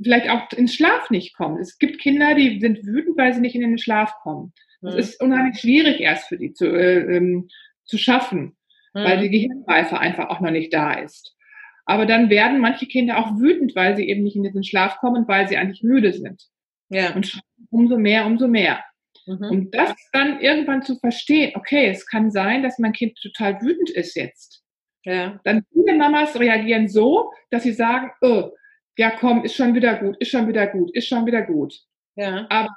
[0.02, 1.60] vielleicht auch ins Schlaf nicht kommt.
[1.60, 4.52] Es gibt Kinder, die sind wütend, weil sie nicht in den Schlaf kommen.
[4.80, 5.00] Das mhm.
[5.00, 7.48] ist unheimlich schwierig erst für die zu, äh, ähm,
[7.84, 8.56] zu schaffen,
[8.94, 9.04] mhm.
[9.04, 11.36] weil die Gehirnreife einfach auch noch nicht da ist.
[11.84, 15.26] Aber dann werden manche Kinder auch wütend, weil sie eben nicht in den Schlaf kommen,
[15.26, 16.44] weil sie eigentlich müde sind.
[16.90, 17.14] Ja.
[17.14, 18.84] Und umso mehr, umso mehr.
[19.26, 19.50] Mhm.
[19.50, 23.90] Und das dann irgendwann zu verstehen, okay, es kann sein, dass mein Kind total wütend
[23.90, 24.62] ist jetzt.
[25.04, 25.40] Ja.
[25.44, 28.50] Dann viele Mamas reagieren so, dass sie sagen, oh,
[28.96, 31.74] ja komm, ist schon wieder gut, ist schon wieder gut, ist schon wieder gut.
[32.16, 32.46] Ja.
[32.50, 32.68] Aber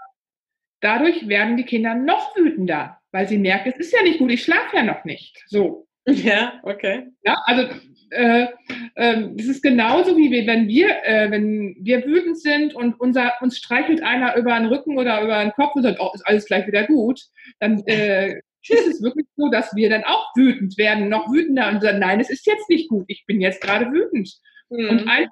[0.81, 4.43] dadurch werden die Kinder noch wütender, weil sie merken, es ist ja nicht gut, ich
[4.43, 5.43] schlafe ja noch nicht.
[5.47, 5.87] So.
[6.23, 7.07] Ja, okay.
[7.23, 7.67] Ja, also
[8.11, 8.47] äh,
[8.95, 13.57] äh, das ist genauso wie wenn wir, äh, wenn wir wütend sind und unser, uns
[13.57, 16.67] streichelt einer über den Rücken oder über den Kopf und sagt, oh, ist alles gleich
[16.67, 17.21] wieder gut,
[17.59, 18.35] dann äh,
[18.69, 22.19] ist es wirklich so, dass wir dann auch wütend werden, noch wütender und sagen, nein,
[22.19, 24.31] es ist jetzt nicht gut, ich bin jetzt gerade wütend.
[24.69, 24.89] Mhm.
[24.89, 25.31] Und einfach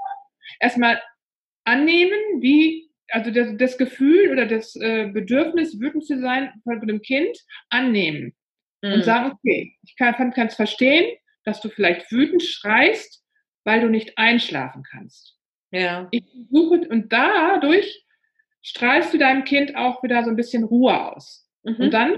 [0.59, 1.01] erstmal
[1.63, 7.01] annehmen, wie, also das, das Gefühl oder das äh, Bedürfnis, wütend zu sein von dem
[7.01, 7.37] Kind,
[7.69, 8.33] annehmen.
[8.83, 8.93] Mhm.
[8.93, 13.23] Und sagen, okay, ich kann es verstehen, dass du vielleicht wütend schreist,
[13.63, 15.37] weil du nicht einschlafen kannst.
[15.71, 16.07] Ja.
[16.11, 18.05] Ich suche, und dadurch
[18.61, 21.49] strahlst du deinem Kind auch wieder so ein bisschen Ruhe aus.
[21.63, 21.75] Mhm.
[21.75, 22.17] Und dann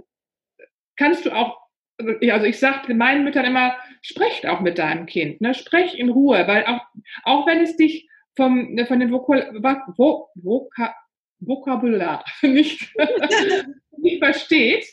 [0.97, 1.59] kannst du auch,
[1.99, 5.53] also ich sage meinen Müttern immer, sprecht auch mit deinem Kind, ne?
[5.53, 6.81] sprech in Ruhe, weil auch,
[7.23, 9.53] auch wenn es dich vom, von dem Vokal,
[9.95, 10.95] Vok, Voka,
[11.39, 12.93] Vokabular nicht,
[13.97, 14.85] nicht versteht,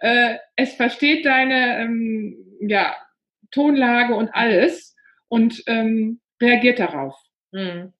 [0.00, 2.94] äh, es versteht deine, ähm, ja,
[3.50, 4.96] Tonlage und alles
[5.28, 7.14] und ähm, reagiert darauf.
[7.52, 7.92] Mhm.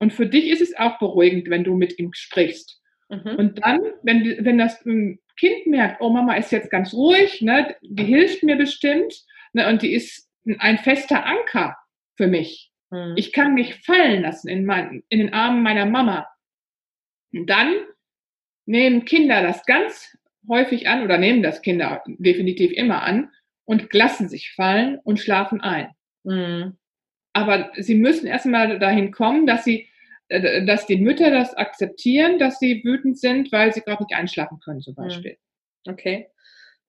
[0.00, 2.80] Und für dich ist es auch beruhigend, wenn du mit ihm sprichst.
[3.08, 3.36] Mhm.
[3.36, 8.04] Und dann, wenn, wenn das Kind merkt, oh, Mama ist jetzt ganz ruhig, ne, die
[8.04, 9.14] hilft mir bestimmt
[9.52, 11.76] ne, und die ist ein fester Anker
[12.16, 12.72] für mich.
[12.90, 13.14] Mhm.
[13.16, 16.28] Ich kann mich fallen lassen in, mein, in den Armen meiner Mama.
[17.32, 17.74] Und dann
[18.66, 20.16] nehmen Kinder das ganz
[20.48, 23.30] häufig an oder nehmen das Kinder definitiv immer an
[23.64, 25.90] und lassen sich fallen und schlafen ein.
[26.24, 26.76] Mhm.
[27.32, 29.88] Aber sie müssen erstmal dahin kommen, dass sie,
[30.28, 34.58] äh, dass die Mütter das akzeptieren, dass sie wütend sind, weil sie gerade nicht einschlafen
[34.60, 35.02] können, zum mhm.
[35.02, 35.36] Beispiel.
[35.88, 36.26] Okay.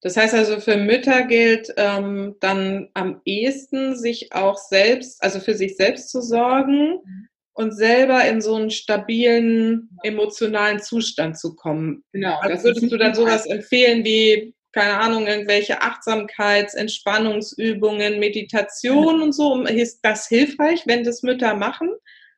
[0.01, 5.53] Das heißt also, für Mütter gilt ähm, dann am ehesten, sich auch selbst, also für
[5.53, 7.27] sich selbst zu sorgen mhm.
[7.53, 12.03] Und selber in so einen stabilen emotionalen Zustand zu kommen.
[12.13, 12.37] Genau.
[12.39, 19.63] Also würdest du dann sowas empfehlen wie keine Ahnung, irgendwelche Achtsamkeits-, Entspannungsübungen, Meditation und so.
[19.63, 21.89] Ist das hilfreich, wenn das Mütter machen?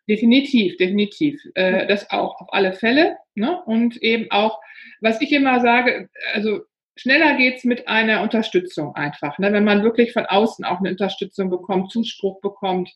[0.09, 1.39] Definitiv, definitiv.
[1.55, 3.17] Äh, das auch auf alle Fälle.
[3.35, 3.61] Ne?
[3.65, 4.59] Und eben auch,
[5.01, 6.61] was ich immer sage, also
[6.95, 9.37] schneller geht's mit einer Unterstützung einfach.
[9.37, 9.53] Ne?
[9.53, 12.89] Wenn man wirklich von außen auch eine Unterstützung bekommt, Zuspruch bekommt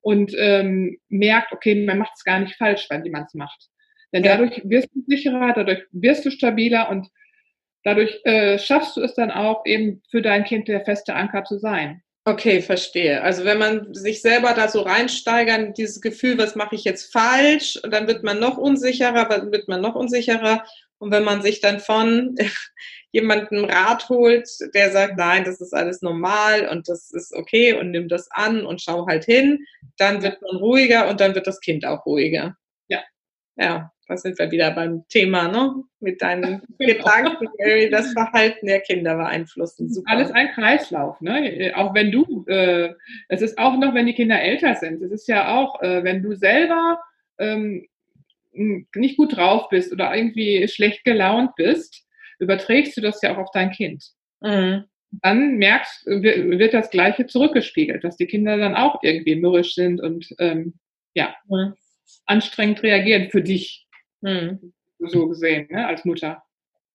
[0.00, 3.68] und ähm, merkt, okay, man macht es gar nicht falsch, wenn man es macht.
[4.12, 7.08] Denn dadurch wirst du sicherer, dadurch wirst du stabiler und
[7.84, 11.58] dadurch äh, schaffst du es dann auch eben für dein Kind der feste Anker zu
[11.58, 12.02] sein.
[12.24, 13.22] Okay, verstehe.
[13.22, 17.80] Also wenn man sich selber da so reinsteigern, dieses Gefühl, was mache ich jetzt falsch,
[17.82, 20.64] dann wird man noch unsicherer, dann wird man noch unsicherer.
[21.00, 22.36] Und wenn man sich dann von
[23.12, 27.90] jemandem Rat holt, der sagt, nein, das ist alles normal und das ist okay und
[27.90, 29.64] nimm das an und schau halt hin,
[29.96, 32.56] dann wird man ruhiger und dann wird das Kind auch ruhiger.
[32.88, 33.00] Ja.
[33.56, 35.82] Ja, da sind wir wieder beim Thema, ne?
[36.00, 39.92] Mit deinen Gedanken, irgendwie das Verhalten der Kinder beeinflussen.
[39.92, 40.10] Super.
[40.10, 41.72] Alles ein Kreislauf, ne?
[41.76, 42.92] Auch wenn du, äh,
[43.28, 45.02] es ist auch noch, wenn die Kinder älter sind.
[45.02, 47.00] Es ist ja auch, äh, wenn du selber
[47.38, 47.86] ähm,
[48.52, 52.06] nicht gut drauf bist oder irgendwie schlecht gelaunt bist,
[52.38, 54.04] überträgst du das ja auch auf dein Kind.
[54.40, 54.84] Mhm.
[55.22, 60.32] Dann merkst, wird das Gleiche zurückgespiegelt, dass die Kinder dann auch irgendwie mürrisch sind und
[60.38, 60.74] ähm,
[61.14, 61.74] ja, mhm.
[62.26, 63.86] anstrengend reagieren für dich.
[64.20, 64.72] Mhm.
[64.98, 66.42] So gesehen, ne, als Mutter.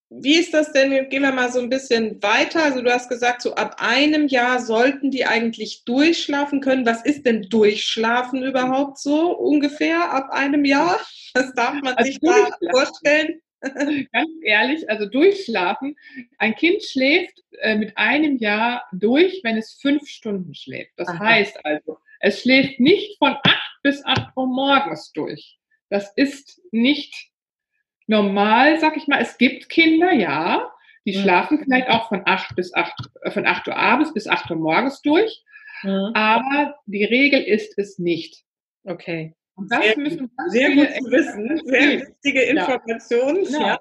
[0.09, 1.09] Wie ist das denn?
[1.09, 2.63] Gehen wir mal so ein bisschen weiter.
[2.63, 6.85] Also du hast gesagt, so ab einem Jahr sollten die eigentlich durchschlafen können.
[6.85, 10.99] Was ist denn Durchschlafen überhaupt so ungefähr ab einem Jahr?
[11.33, 13.41] Was darf man also sich da vorstellen?
[14.11, 15.95] Ganz ehrlich, also durchschlafen.
[16.37, 20.91] Ein Kind schläft äh, mit einem Jahr durch, wenn es fünf Stunden schläft.
[20.97, 21.19] Das Aha.
[21.19, 25.57] heißt also, es schläft nicht von acht bis acht Uhr morgens durch.
[25.89, 27.31] Das ist nicht
[28.07, 29.21] normal, sag ich mal.
[29.21, 30.71] Es gibt Kinder, ja,
[31.05, 31.21] die mhm.
[31.21, 34.57] schlafen vielleicht auch von acht bis acht, äh, von acht Uhr abends bis acht Uhr
[34.57, 35.43] morgens durch.
[35.83, 36.11] Mhm.
[36.13, 38.43] Aber die Regel ist es nicht.
[38.83, 39.33] Okay.
[39.55, 43.43] Und das sehr, müssen sehr gut zu wissen, sehr wichtige Informationen.
[43.43, 43.49] Ja.
[43.49, 43.67] Genau.
[43.67, 43.79] ja.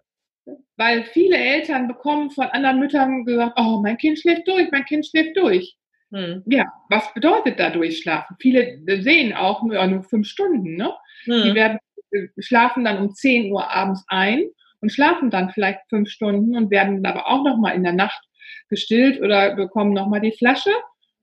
[0.77, 5.07] Weil viele Eltern bekommen von anderen Müttern gesagt, oh, mein Kind schläft durch, mein Kind
[5.07, 5.77] schläft durch.
[6.13, 6.43] Hm.
[6.47, 8.37] Ja, was bedeutet da durchschlafen?
[8.39, 10.95] Viele sehen auch nur, nur fünf Stunden, ne?
[11.25, 11.43] Hm.
[11.45, 11.79] Die werden
[12.39, 14.45] schlafen dann um 10 Uhr abends ein
[14.81, 18.23] und schlafen dann vielleicht fünf Stunden und werden dann aber auch nochmal in der Nacht
[18.69, 20.73] gestillt oder bekommen nochmal die Flasche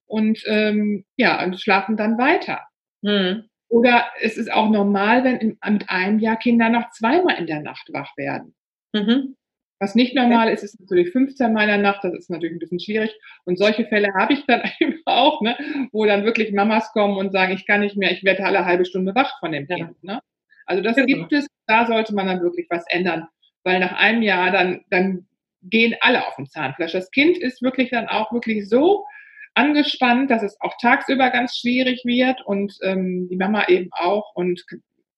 [0.06, 2.62] und ähm, ja, und schlafen dann weiter.
[3.04, 3.46] Hm.
[3.70, 7.62] Oder es ist auch normal, wenn in, mit einem Jahr Kinder noch zweimal in der
[7.62, 8.54] Nacht wach werden.
[8.92, 9.38] Mhm.
[9.80, 12.60] Was nicht normal ist, ist natürlich 15 Mal in der Nacht, das ist natürlich ein
[12.60, 13.18] bisschen schwierig.
[13.46, 15.58] Und solche Fälle habe ich dann eben auch, ne,
[15.92, 18.86] wo dann wirklich Mamas kommen und sagen, ich kann nicht mehr, ich werde alle halbe
[18.86, 19.96] Stunde wach von dem Kind.
[20.02, 20.16] Ja.
[20.16, 20.22] Ne?
[20.66, 21.08] Also das genau.
[21.08, 23.28] gibt es, da sollte man dann wirklich was ändern,
[23.64, 25.28] weil nach einem Jahr dann, dann
[25.64, 26.92] gehen alle auf dem Zahnfleisch.
[26.92, 29.06] Das Kind ist wirklich dann auch wirklich so
[29.54, 34.64] angespannt, dass es auch tagsüber ganz schwierig wird und ähm, die Mama eben auch und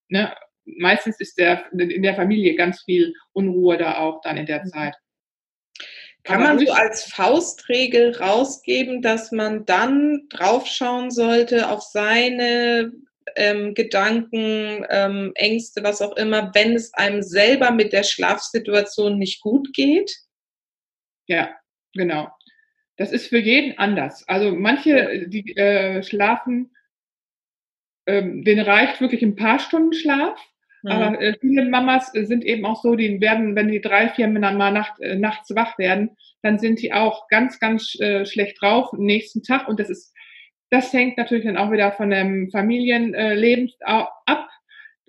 [0.09, 0.33] ne,
[0.65, 4.69] meistens ist der, in der Familie ganz viel Unruhe da auch dann in der mhm.
[4.69, 4.95] Zeit.
[6.23, 12.93] Kann man so als Faustregel rausgeben, dass man dann draufschauen sollte auf seine
[13.35, 19.41] ähm, Gedanken, ähm, Ängste, was auch immer, wenn es einem selber mit der Schlafsituation nicht
[19.41, 20.15] gut geht?
[21.27, 21.49] Ja,
[21.93, 22.29] genau.
[22.97, 24.27] Das ist für jeden anders.
[24.27, 26.75] Also manche, die äh, schlafen,
[28.05, 30.39] ähm, denen reicht wirklich ein paar Stunden Schlaf.
[30.83, 30.91] Mhm.
[30.91, 34.51] Aber äh, viele Mamas sind eben auch so, die werden, wenn die drei, vier Männer
[34.51, 38.93] mal nacht, äh, nachts wach werden, dann sind die auch ganz, ganz äh, schlecht drauf
[38.93, 39.67] am nächsten Tag.
[39.67, 40.13] Und das ist
[40.73, 44.49] das hängt natürlich dann auch wieder von dem Familienleben ab,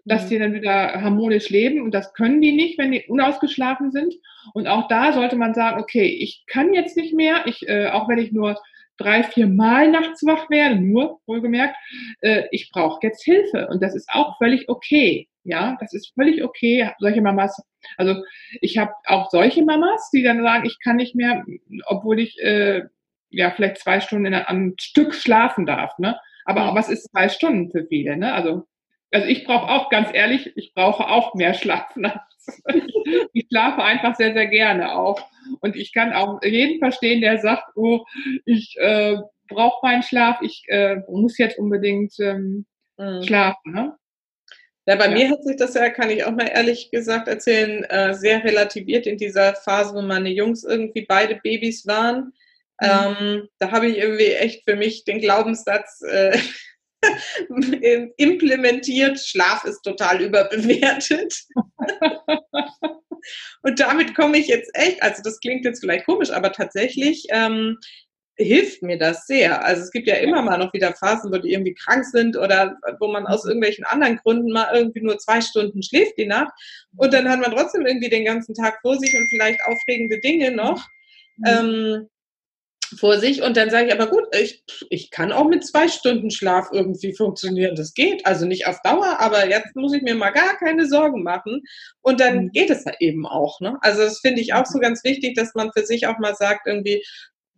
[0.05, 0.29] dass mhm.
[0.29, 4.15] die dann wieder harmonisch leben und das können die nicht, wenn die unausgeschlafen sind.
[4.53, 8.11] Und auch da sollte man sagen, okay, ich kann jetzt nicht mehr, ich, äh, auch
[8.11, 8.61] wenn ich nur
[8.99, 11.77] drei, vier Mal nachts wach werde, nur wohlgemerkt,
[12.21, 15.29] äh, ich brauche jetzt Hilfe und das ist auch völlig okay.
[15.45, 16.91] Ja, das ist völlig okay.
[16.99, 17.59] Solche Mamas,
[17.97, 18.23] also
[18.61, 21.43] ich habe auch solche Mamas, die dann sagen, ich kann nicht mehr,
[21.87, 22.83] obwohl ich äh,
[23.37, 25.99] ja vielleicht zwei Stunden in, am Stück schlafen darf.
[25.99, 26.19] Ne?
[26.45, 26.77] Aber mhm.
[26.77, 28.17] was ist zwei Stunden für viele?
[28.17, 28.33] Ne?
[28.33, 28.67] Also,
[29.13, 32.63] also ich brauche auch, ganz ehrlich, ich brauche auch mehr Schlaf nachts.
[33.33, 35.21] ich schlafe einfach sehr, sehr gerne auch.
[35.61, 38.05] Und ich kann auch jeden verstehen, der sagt, oh,
[38.45, 39.17] ich äh,
[39.49, 42.67] brauche meinen Schlaf, ich äh, muss jetzt unbedingt ähm,
[42.99, 43.23] mhm.
[43.23, 43.73] schlafen.
[43.73, 43.97] Ne?
[44.87, 45.13] Ja, bei ja.
[45.13, 49.07] mir hat sich das ja, kann ich auch mal ehrlich gesagt erzählen, äh, sehr relativiert
[49.07, 52.33] in dieser Phase, wo meine Jungs irgendwie beide Babys waren.
[52.85, 53.17] Mhm.
[53.21, 56.39] Ähm, da habe ich irgendwie echt für mich den Glaubenssatz äh,
[58.17, 61.35] implementiert, Schlaf ist total überbewertet.
[63.63, 67.79] Und damit komme ich jetzt echt, also das klingt jetzt vielleicht komisch, aber tatsächlich ähm,
[68.37, 69.65] hilft mir das sehr.
[69.65, 72.77] Also es gibt ja immer mal noch wieder Phasen, wo die irgendwie krank sind oder
[73.01, 73.51] wo man aus mhm.
[73.51, 76.53] irgendwelchen anderen Gründen mal irgendwie nur zwei Stunden schläft die Nacht
[76.97, 80.51] und dann hat man trotzdem irgendwie den ganzen Tag vor sich und vielleicht aufregende Dinge
[80.51, 80.85] noch.
[81.39, 81.47] Mhm.
[81.47, 82.09] Ähm,
[82.99, 86.31] vor sich und dann sage ich, aber gut, ich, ich kann auch mit zwei Stunden
[86.31, 87.77] Schlaf irgendwie funktionieren.
[87.77, 88.27] Das geht.
[88.27, 91.63] Also nicht auf Dauer, aber jetzt muss ich mir mal gar keine Sorgen machen.
[92.01, 92.53] Und dann mhm.
[92.53, 93.61] geht es ja eben auch.
[93.61, 93.77] Ne?
[93.81, 96.67] Also das finde ich auch so ganz wichtig, dass man für sich auch mal sagt,
[96.67, 97.05] irgendwie,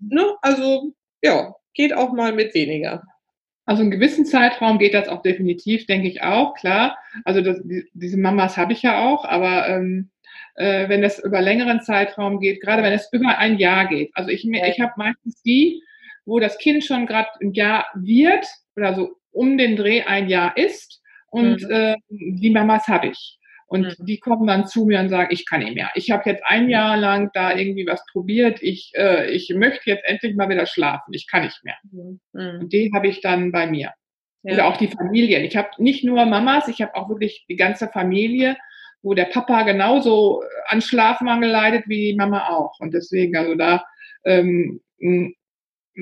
[0.01, 3.03] ne, also ja, geht auch mal mit weniger.
[3.65, 6.97] Also einen gewissen Zeitraum geht das auch definitiv, denke ich auch, klar.
[7.25, 10.11] Also das, die, diese Mamas habe ich ja auch, aber ähm,
[10.57, 14.11] äh, wenn es über längeren Zeitraum geht, gerade wenn es über ein Jahr geht.
[14.15, 15.83] Also ich, ich habe meistens die,
[16.25, 20.57] wo das Kind schon gerade ein Jahr wird oder so um den Dreh ein Jahr
[20.57, 21.71] ist und mhm.
[21.71, 23.39] äh, die Mamas habe ich.
[23.69, 24.07] Und mhm.
[24.07, 25.91] die kommen dann zu mir und sagen, ich kann nicht mehr.
[25.95, 28.63] Ich habe jetzt ein Jahr lang da irgendwie was probiert.
[28.63, 31.13] Ich, äh, ich möchte jetzt endlich mal wieder schlafen.
[31.13, 31.77] Ich kann nicht mehr.
[31.91, 32.61] Mhm.
[32.61, 33.93] Und die habe ich dann bei mir.
[34.45, 34.55] Ja.
[34.55, 35.45] Oder auch die Familien.
[35.45, 38.57] Ich habe nicht nur Mamas, ich habe auch wirklich die ganze Familie,
[39.07, 42.75] wo der Papa genauso an Schlafmangel leidet wie die Mama auch.
[42.81, 43.85] Und deswegen, also da,
[44.25, 44.81] ähm,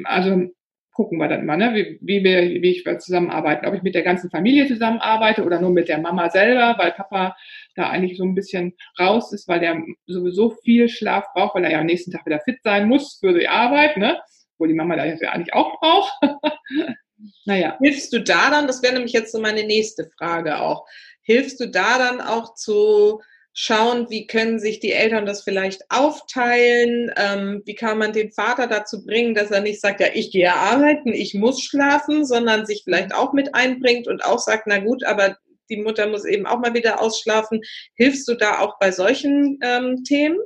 [0.05, 0.49] also
[0.91, 3.67] gucken wir dann mal, ne, wie, wie, wir, wie ich zusammenarbeiten.
[3.67, 7.37] Ob ich mit der ganzen Familie zusammenarbeite oder nur mit der Mama selber, weil Papa
[7.75, 11.73] da eigentlich so ein bisschen raus ist, weil der sowieso viel Schlaf braucht, weil er
[11.73, 14.19] ja am nächsten Tag wieder fit sein muss für die Arbeit, ne?
[14.57, 16.15] Wo die Mama da ja eigentlich auch braucht.
[17.45, 17.77] naja.
[17.83, 20.87] Hilfst du da dann, das wäre nämlich jetzt so meine nächste Frage auch,
[21.25, 23.21] hilfst du da dann auch zu
[23.53, 28.67] schauen, wie können sich die Eltern das vielleicht aufteilen, ähm, wie kann man den Vater
[28.67, 32.83] dazu bringen, dass er nicht sagt, ja, ich gehe arbeiten, ich muss schlafen, sondern sich
[32.85, 35.37] vielleicht auch mit einbringt und auch sagt, na gut, aber
[35.71, 37.63] die Mutter muss eben auch mal wieder ausschlafen.
[37.95, 40.39] Hilfst du da auch bei solchen ähm, Themen?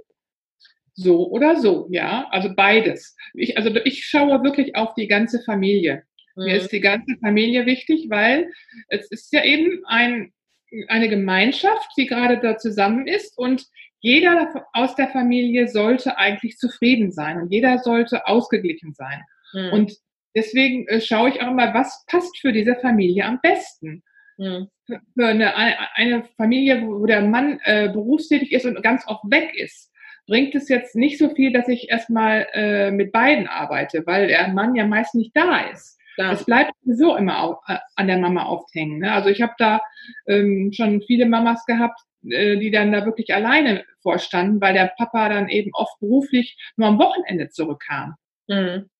[0.94, 3.16] So oder so, ja, also beides.
[3.34, 6.02] Ich, also ich schaue wirklich auf die ganze Familie.
[6.36, 6.44] Mhm.
[6.44, 8.50] Mir ist die ganze Familie wichtig, weil
[8.88, 10.32] es ist ja eben ein
[10.88, 13.66] eine Gemeinschaft, die gerade da zusammen ist und
[14.00, 19.22] jeder aus der Familie sollte eigentlich zufrieden sein und jeder sollte ausgeglichen sein.
[19.52, 19.72] Mhm.
[19.72, 19.96] Und
[20.36, 24.02] deswegen äh, schaue ich auch mal, was passt für diese Familie am besten.
[24.36, 24.68] Mhm.
[24.86, 25.54] Für eine,
[25.94, 29.92] eine Familie, wo der Mann äh, berufstätig ist und ganz oft weg ist,
[30.26, 34.48] bringt es jetzt nicht so viel, dass ich erstmal äh, mit beiden arbeite, weil der
[34.48, 35.97] Mann ja meist nicht da ist.
[36.18, 36.32] Klar.
[36.32, 38.98] Es bleibt sowieso immer auf, äh, an der Mama aufhängen.
[38.98, 39.12] Ne?
[39.12, 39.80] Also ich habe da
[40.26, 45.28] ähm, schon viele Mamas gehabt, äh, die dann da wirklich alleine vorstanden, weil der Papa
[45.28, 48.16] dann eben oft beruflich nur am Wochenende zurückkam.
[48.48, 48.90] Mhm.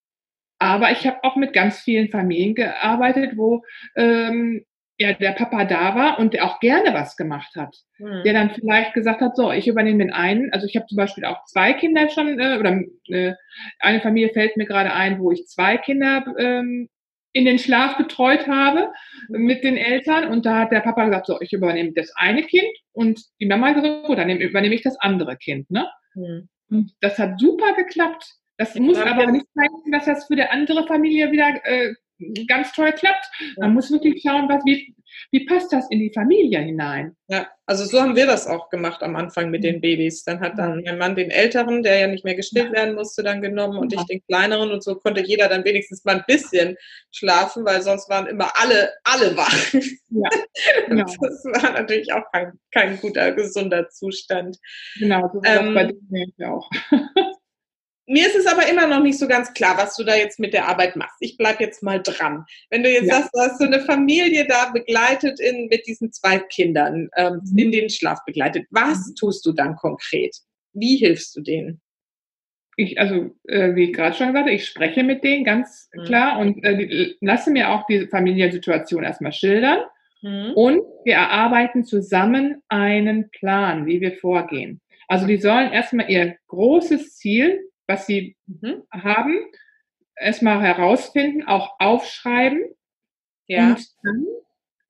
[0.59, 3.63] Aber ich habe auch mit ganz vielen Familien gearbeitet, wo
[3.97, 4.63] ähm,
[4.97, 7.75] ja, der Papa da war und der auch gerne was gemacht hat.
[7.97, 8.23] Mhm.
[8.23, 10.53] Der dann vielleicht gesagt hat, so, ich übernehme den einen.
[10.53, 12.79] Also ich habe zum Beispiel auch zwei Kinder schon, äh, oder
[13.09, 13.33] äh,
[13.79, 16.87] eine Familie fällt mir gerade ein, wo ich zwei Kinder ähm,
[17.39, 18.91] in den Schlaf betreut habe
[19.29, 20.29] mit den Eltern.
[20.29, 23.71] Und da hat der Papa gesagt, so, ich übernehme das eine Kind und die Mama
[23.71, 25.71] gesagt, gut, dann übernehme ich das andere Kind.
[25.71, 25.87] Ne?
[26.15, 26.49] Mhm.
[26.69, 28.25] Und das hat super geklappt.
[28.57, 31.93] Das ich muss aber nicht zeigen, dass das für die andere Familie wieder äh,
[32.47, 33.25] ganz toll klappt.
[33.57, 34.95] Man muss wirklich schauen, was, wie,
[35.31, 37.15] wie passt das in die Familie hinein.
[37.27, 39.81] Ja, also so haben wir das auch gemacht am Anfang mit den mhm.
[39.81, 40.23] Babys.
[40.23, 43.41] Dann hat dann mein Mann den Älteren, der ja nicht mehr gestillt werden musste, dann
[43.41, 46.75] genommen und ich den Kleineren und so konnte jeder dann wenigstens mal ein bisschen
[47.11, 49.73] schlafen, weil sonst waren immer alle, alle wach.
[49.73, 50.29] Ja,
[50.87, 51.05] genau.
[51.05, 54.57] Das war natürlich auch kein, kein guter, gesunder Zustand.
[54.97, 56.69] Genau, so war ähm, das bei dir auch.
[58.11, 60.51] Mir ist es aber immer noch nicht so ganz klar, was du da jetzt mit
[60.51, 61.17] der Arbeit machst.
[61.19, 62.43] Ich bleib jetzt mal dran.
[62.71, 63.17] Wenn du jetzt ja.
[63.17, 67.57] sagst, du hast so eine Familie da begleitet in, mit diesen zwei Kindern ähm, mhm.
[67.59, 69.15] in den Schlaf begleitet, was mhm.
[69.15, 70.35] tust du dann konkret?
[70.73, 71.81] Wie hilfst du denen?
[72.77, 76.05] Ich, also, äh, wie ich gerade schon gesagt habe, ich spreche mit denen ganz mhm.
[76.05, 79.81] klar und äh, die, lasse mir auch die Familiensituation erstmal schildern.
[80.23, 80.53] Mhm.
[80.55, 84.81] Und wir erarbeiten zusammen einen Plan, wie wir vorgehen.
[85.07, 88.83] Also die sollen erstmal ihr großes Ziel was sie mhm.
[88.91, 89.35] haben,
[90.15, 92.63] erstmal herausfinden, auch aufschreiben.
[93.47, 93.69] Ja.
[93.69, 94.25] Und dann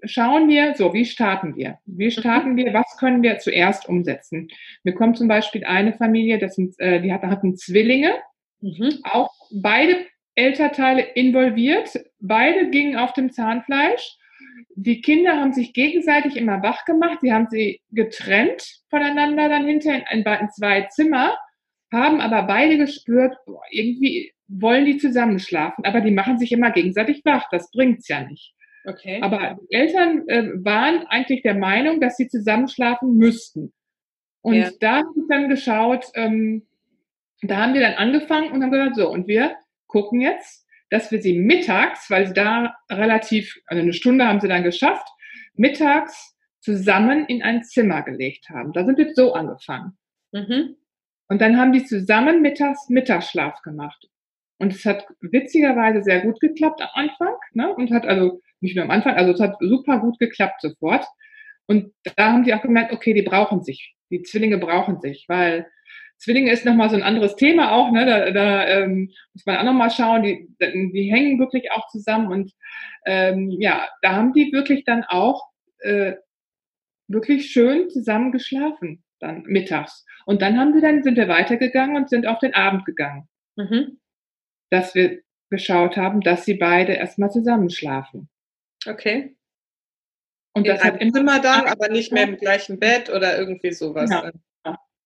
[0.04, 1.80] schauen wir, so, wie starten wir?
[1.86, 2.12] Wie mhm.
[2.12, 2.74] starten wir?
[2.74, 4.50] Was können wir zuerst umsetzen?
[4.84, 8.16] Mir kommt zum Beispiel eine Familie, das sind, äh, die hatten Zwillinge,
[8.60, 9.00] mhm.
[9.04, 14.18] auch beide Elternteile involviert, beide gingen auf dem Zahnfleisch.
[14.76, 19.94] Die Kinder haben sich gegenseitig immer wach gemacht, sie haben sie getrennt voneinander dann hinter
[20.12, 21.38] in, in zwei Zimmer
[21.92, 27.22] haben aber beide gespürt, boah, irgendwie wollen die zusammenschlafen, aber die machen sich immer gegenseitig
[27.26, 27.46] wach.
[27.52, 28.54] Das bringt's ja nicht.
[28.86, 29.20] Okay.
[29.22, 33.74] Aber die Eltern äh, waren eigentlich der Meinung, dass sie zusammenschlafen müssten.
[34.42, 34.70] Und ja.
[34.80, 36.66] da habe ich dann geschaut, ähm,
[37.42, 39.56] da haben wir dann angefangen und haben gesagt, so, und wir
[39.88, 44.48] gucken jetzt, dass wir sie mittags, weil sie da relativ, also eine Stunde haben sie
[44.48, 45.08] dann geschafft,
[45.56, 48.74] mittags zusammen in ein Zimmer gelegt haben.
[48.74, 49.98] Da sind wir so angefangen.
[50.32, 50.76] Mhm.
[51.30, 54.10] Und dann haben die zusammen mittags Mittagsschlaf gemacht.
[54.58, 57.74] Und es hat witzigerweise sehr gut geklappt am Anfang, ne?
[57.74, 61.06] Und hat also nicht nur am Anfang, also es hat super gut geklappt sofort.
[61.68, 65.68] Und da haben die auch gemerkt, okay, die brauchen sich, die Zwillinge brauchen sich, weil
[66.18, 68.06] Zwillinge ist nochmal so ein anderes Thema auch, ne?
[68.06, 72.52] Da, da ähm, muss man auch nochmal schauen, die, die hängen wirklich auch zusammen und
[73.06, 75.48] ähm, ja, da haben die wirklich dann auch
[75.80, 76.16] äh,
[77.08, 80.06] wirklich schön zusammen geschlafen dann mittags.
[80.26, 83.28] Und dann haben wir dann, sind wir weitergegangen und sind auf den Abend gegangen.
[83.56, 84.00] Mhm.
[84.70, 88.30] Dass wir geschaut haben, dass sie beide erstmal zusammenschlafen.
[88.88, 89.36] Okay.
[90.54, 93.72] Und in das hat im Zimmer dann, aber nicht mehr im gleichen Bett oder irgendwie
[93.72, 94.10] sowas.
[94.10, 94.32] Ja.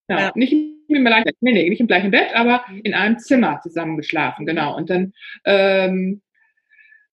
[0.10, 0.20] Ja.
[0.20, 0.32] ja.
[0.36, 2.82] nicht im gleichen, nee, nee, nicht im gleichen Bett, aber mhm.
[2.84, 4.76] in einem Zimmer zusammengeschlafen, genau.
[4.76, 5.14] Und dann
[5.46, 6.22] ähm,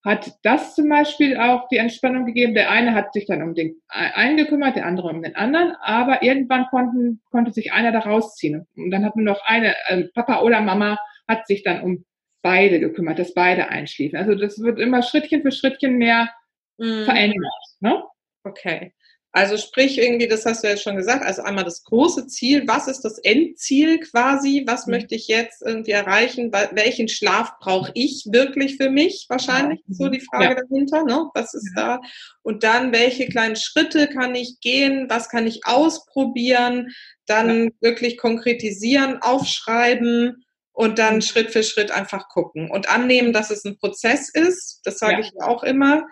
[0.03, 2.55] hat das zum Beispiel auch die Entspannung gegeben.
[2.55, 6.23] Der eine hat sich dann um den einen gekümmert, der andere um den anderen, aber
[6.23, 8.67] irgendwann konnten, konnte sich einer da rausziehen.
[8.75, 10.97] Und dann hat nur noch eine, äh, Papa oder Mama
[11.27, 12.05] hat sich dann um
[12.41, 14.17] beide gekümmert, dass beide einschliefen.
[14.17, 16.29] Also das wird immer Schrittchen für Schrittchen mehr
[16.77, 17.05] mhm.
[17.05, 17.53] verändert.
[17.79, 18.03] Ne?
[18.43, 18.93] Okay.
[19.33, 22.89] Also sprich irgendwie, das hast du jetzt schon gesagt, also einmal das große Ziel, was
[22.89, 24.91] ist das Endziel quasi, was mhm.
[24.91, 29.95] möchte ich jetzt irgendwie erreichen, welchen Schlaf brauche ich wirklich für mich wahrscheinlich, ja.
[29.95, 30.61] so die Frage ja.
[30.61, 31.29] dahinter, ne?
[31.33, 31.97] was ist ja.
[31.97, 31.99] da
[32.41, 36.89] und dann welche kleinen Schritte kann ich gehen, was kann ich ausprobieren,
[37.25, 41.21] dann wirklich konkretisieren, aufschreiben und dann mhm.
[41.21, 45.31] Schritt für Schritt einfach gucken und annehmen, dass es ein Prozess ist, das sage ich
[45.41, 46.03] auch immer.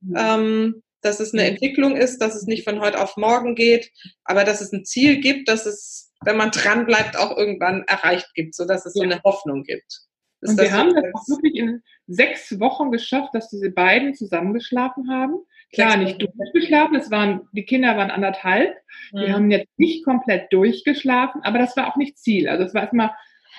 [0.00, 0.14] Mhm.
[0.16, 1.48] Ähm, dass es eine mhm.
[1.48, 3.90] Entwicklung ist, dass es nicht von heute auf morgen geht,
[4.24, 8.34] aber dass es ein Ziel gibt, dass es, wenn man dran bleibt, auch irgendwann erreicht
[8.34, 10.00] gibt, so dass es so eine Hoffnung gibt.
[10.40, 15.10] Ist und wir haben das auch wirklich in sechs Wochen geschafft, dass diese beiden zusammengeschlafen
[15.10, 15.38] haben.
[15.72, 18.74] Klar, nicht durchgeschlafen, es waren, die Kinder waren anderthalb.
[19.12, 19.18] Mhm.
[19.18, 22.48] Die haben jetzt nicht komplett durchgeschlafen, aber das war auch nicht Ziel.
[22.48, 23.10] Also es war erstmal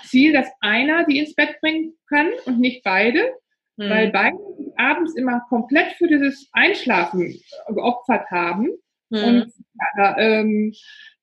[0.06, 3.34] Ziel, dass einer die ins Bett bringen kann und nicht beide
[3.80, 3.90] mhm.
[3.90, 4.38] weil beide
[4.78, 8.70] abends immer komplett für dieses Einschlafen geopfert haben
[9.10, 9.24] mhm.
[9.24, 9.54] und
[9.98, 10.74] ja, ähm,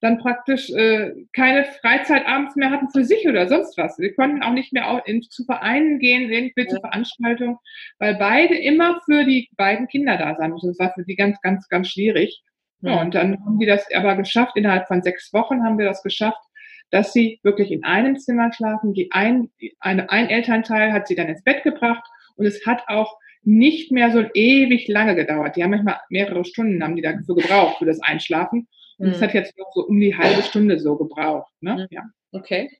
[0.01, 3.99] dann praktisch äh, keine Freizeit abends mehr hatten für sich oder sonst was.
[3.99, 6.69] Wir konnten auch nicht mehr in, zu Vereinen gehen, irgendwie ja.
[6.69, 7.59] zu Veranstaltungen,
[7.99, 10.69] weil beide immer für die beiden Kinder da sein mussten.
[10.69, 12.43] Das war für die ganz, ganz, ganz schwierig.
[12.83, 14.53] Ja, und dann haben die das aber geschafft.
[14.55, 16.43] Innerhalb von sechs Wochen haben wir das geschafft,
[16.91, 18.93] dass sie wirklich in einem Zimmer schlafen.
[18.93, 19.51] Die ein,
[19.81, 22.05] eine, ein Elternteil hat sie dann ins Bett gebracht
[22.37, 25.57] und es hat auch nicht mehr so ewig lange gedauert.
[25.57, 28.67] Die haben manchmal mehrere Stunden haben die dafür gebraucht, für das Einschlafen.
[28.99, 29.25] Und es mhm.
[29.25, 31.53] hat jetzt noch so um die halbe Stunde so gebraucht.
[31.61, 31.75] Ne?
[31.75, 31.87] Mhm.
[31.91, 32.03] Ja.
[32.33, 32.71] Okay.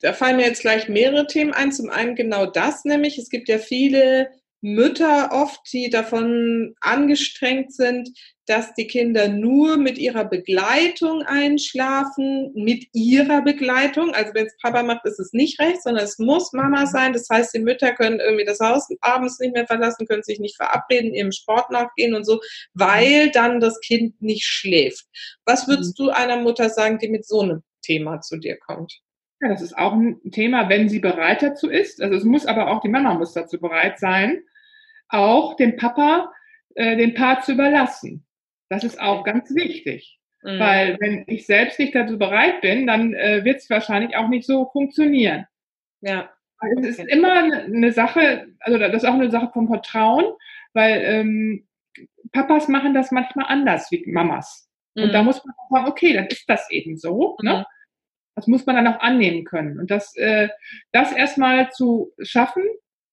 [0.00, 1.72] Da fallen mir jetzt gleich mehrere Themen ein.
[1.72, 4.30] Zum einen genau das, nämlich es gibt ja viele
[4.60, 8.10] Mütter oft, die davon angestrengt sind,
[8.46, 14.14] dass die Kinder nur mit ihrer Begleitung einschlafen, mit ihrer Begleitung.
[14.14, 17.12] Also wenn es Papa macht, ist es nicht recht, sondern es muss Mama sein.
[17.12, 20.56] Das heißt, die Mütter können irgendwie das Haus abends nicht mehr verlassen, können sich nicht
[20.56, 22.40] verabreden, ihrem Sport nachgehen und so,
[22.74, 25.04] weil dann das Kind nicht schläft.
[25.44, 26.04] Was würdest mhm.
[26.04, 29.02] du einer Mutter sagen, die mit so einem Thema zu dir kommt?
[29.40, 32.02] Ja, das ist auch ein Thema, wenn sie bereit dazu ist.
[32.02, 34.42] Also es muss aber auch, die Mama muss dazu bereit sein,
[35.08, 36.32] auch dem Papa
[36.74, 38.26] äh, den Part zu überlassen.
[38.68, 40.18] Das ist auch ganz wichtig.
[40.42, 40.58] Mhm.
[40.58, 44.46] Weil wenn ich selbst nicht dazu bereit bin, dann äh, wird es wahrscheinlich auch nicht
[44.46, 45.46] so funktionieren.
[46.00, 46.30] Ja.
[46.60, 46.88] Okay.
[46.88, 50.24] Es ist immer eine Sache, also das ist auch eine Sache vom Vertrauen,
[50.72, 51.68] weil ähm,
[52.32, 54.68] Papas machen das manchmal anders wie Mamas.
[54.94, 55.04] Mhm.
[55.04, 55.26] Und da mhm.
[55.26, 57.36] muss man sagen, okay, dann ist das eben so.
[57.42, 57.50] Ne?
[57.50, 57.58] Mhm.
[57.58, 57.66] Ne?
[58.38, 59.80] Das muss man dann auch annehmen können.
[59.80, 60.48] Und das, äh,
[60.92, 62.62] das erstmal zu schaffen,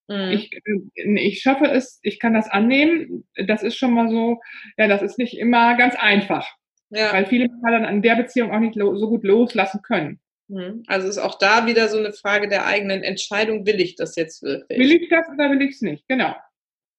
[0.06, 0.30] mhm.
[0.30, 4.40] ich, äh, ich schaffe es, ich kann das annehmen, das ist schon mal so,
[4.76, 6.46] ja, das ist nicht immer ganz einfach.
[6.90, 7.12] Ja.
[7.12, 10.20] Weil viele dann an der Beziehung auch nicht so gut loslassen können.
[10.46, 10.84] Mhm.
[10.86, 14.44] Also ist auch da wieder so eine Frage der eigenen Entscheidung, will ich das jetzt
[14.44, 14.78] wirklich?
[14.78, 16.06] Will ich das oder will ich es nicht?
[16.06, 16.36] Genau.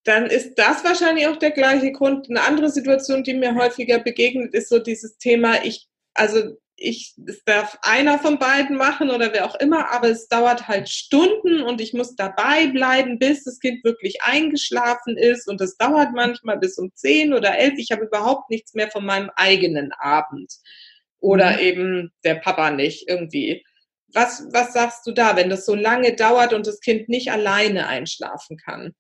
[0.04, 2.30] Dann ist das wahrscheinlich auch der gleiche Grund.
[2.30, 7.44] Eine andere Situation, die mir häufiger begegnet, ist so dieses Thema, ich, also ich, es
[7.44, 11.82] darf einer von beiden machen oder wer auch immer, aber es dauert halt Stunden und
[11.82, 16.78] ich muss dabei bleiben, bis das Kind wirklich eingeschlafen ist und es dauert manchmal bis
[16.78, 17.74] um zehn oder elf.
[17.78, 20.54] Ich habe überhaupt nichts mehr von meinem eigenen Abend
[21.20, 21.60] oder mhm.
[21.60, 23.66] eben der Papa nicht irgendwie.
[24.14, 27.88] Was, was sagst du da, wenn das so lange dauert und das Kind nicht alleine
[27.88, 28.94] einschlafen kann?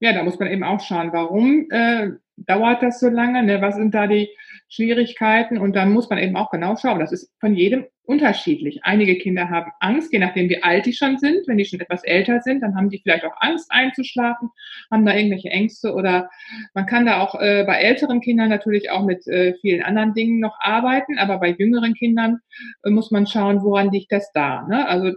[0.00, 3.42] Ja, da muss man eben auch schauen, warum äh, dauert das so lange?
[3.42, 3.60] Ne?
[3.60, 4.28] Was sind da die
[4.68, 5.58] Schwierigkeiten?
[5.58, 7.00] Und dann muss man eben auch genau schauen.
[7.00, 8.80] Das ist von jedem unterschiedlich.
[8.82, 11.46] Einige Kinder haben Angst, je nachdem wie alt die schon sind.
[11.46, 14.50] Wenn die schon etwas älter sind, dann haben die vielleicht auch Angst einzuschlafen,
[14.90, 16.28] haben da irgendwelche Ängste oder
[16.74, 20.40] man kann da auch äh, bei älteren Kindern natürlich auch mit äh, vielen anderen Dingen
[20.40, 22.40] noch arbeiten, aber bei jüngeren Kindern
[22.84, 24.66] äh, muss man schauen, woran liegt das da.
[24.68, 24.86] Ne?
[24.86, 25.12] Also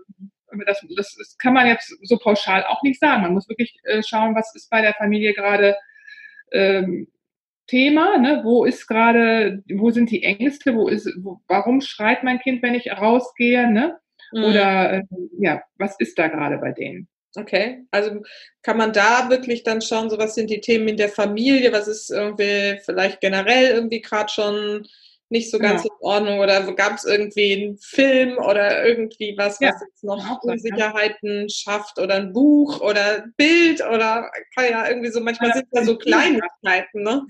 [0.66, 3.24] das, das, das kann man jetzt so pauschal auch nicht sagen.
[3.24, 5.76] Man muss wirklich äh, schauen, was ist bei der Familie gerade
[6.54, 7.08] ähm,
[7.68, 8.42] Thema, ne?
[8.44, 12.76] wo ist gerade, wo sind die Ängste, wo ist, wo, warum schreit mein Kind, wenn
[12.76, 13.98] ich rausgehe, ne?
[14.32, 14.44] Mhm.
[14.44, 15.04] Oder äh,
[15.40, 17.08] ja, was ist da gerade bei denen?
[17.36, 18.22] Okay, also
[18.64, 21.88] kann man da wirklich dann schauen, so was sind die Themen in der Familie, was
[21.88, 24.88] ist irgendwie vielleicht generell irgendwie gerade schon
[25.30, 25.90] nicht so ganz ja.
[25.90, 29.68] in Ordnung oder gab es irgendwie einen Film oder irgendwie was, was ja.
[29.68, 31.50] jetzt noch Unsicherheiten ja.
[31.50, 35.98] schafft oder ein Buch oder Bild oder kann ja irgendwie so, manchmal sind da so
[35.98, 37.26] Kleinigkeiten, ne?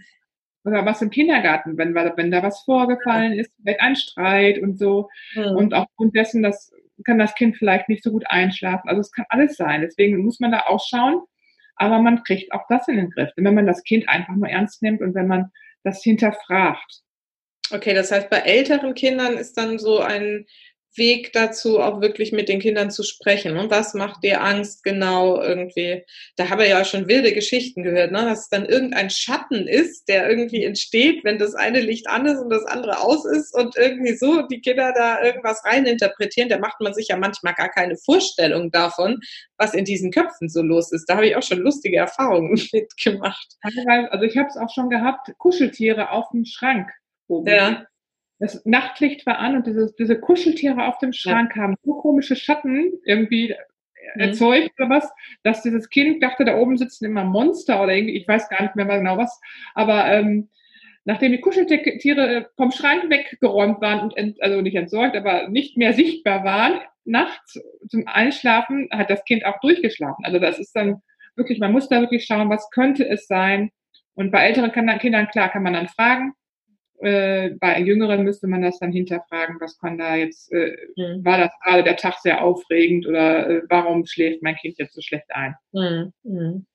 [0.67, 5.09] Oder was im Kindergarten, wenn, wenn da was vorgefallen ist, vielleicht ein Streit und so.
[5.33, 5.55] Mhm.
[5.55, 6.73] Und aufgrund dessen, das
[7.05, 8.89] kann das Kind vielleicht nicht so gut einschlafen.
[8.89, 9.81] Also es kann alles sein.
[9.81, 11.21] Deswegen muss man da auch schauen.
[11.75, 13.29] Aber man kriegt auch das in den Griff.
[13.35, 15.51] wenn man das Kind einfach nur ernst nimmt und wenn man
[15.83, 17.01] das hinterfragt.
[17.71, 20.45] Okay, das heißt, bei älteren Kindern ist dann so ein
[20.97, 23.57] Weg dazu, auch wirklich mit den Kindern zu sprechen.
[23.57, 26.03] Und was macht dir Angst genau irgendwie?
[26.35, 28.25] Da habe ich ja schon wilde Geschichten gehört, ne?
[28.25, 32.39] dass es dann irgendein Schatten ist, der irgendwie entsteht, wenn das eine Licht an ist
[32.39, 36.49] und das andere aus ist und irgendwie so die Kinder da irgendwas reininterpretieren.
[36.49, 39.19] Da macht man sich ja manchmal gar keine Vorstellung davon,
[39.57, 41.05] was in diesen Köpfen so los ist.
[41.07, 43.47] Da habe ich auch schon lustige Erfahrungen mitgemacht.
[43.61, 46.89] Also ich habe es auch schon gehabt, Kuscheltiere auf dem Schrank.
[47.27, 47.47] Oben.
[47.49, 47.85] Ja
[48.39, 51.63] das Nachtlicht war an und diese, diese Kuscheltiere auf dem Schrank ja.
[51.63, 53.55] haben so komische Schatten irgendwie
[54.15, 54.21] mhm.
[54.21, 55.11] erzeugt oder was,
[55.43, 58.75] dass dieses Kind dachte, da oben sitzen immer Monster oder irgendwie, ich weiß gar nicht
[58.75, 59.39] mehr genau was,
[59.73, 60.49] aber ähm,
[61.05, 65.93] nachdem die Kuscheltiere vom Schrank weggeräumt waren und ent, also nicht entsorgt, aber nicht mehr
[65.93, 70.25] sichtbar waren, nachts zum Einschlafen hat das Kind auch durchgeschlafen.
[70.25, 71.01] Also das ist dann
[71.37, 73.71] wirklich, man muss da wirklich schauen, was könnte es sein.
[74.15, 76.33] Und bei älteren Kindern, klar, kann man dann fragen,
[76.99, 81.23] äh, bei Jüngeren müsste man das dann hinterfragen, was kann da jetzt, äh, mhm.
[81.23, 85.01] war das gerade der Tag sehr aufregend oder äh, warum schläft mein Kind jetzt so
[85.01, 85.55] schlecht ein?
[85.73, 86.65] Mhm.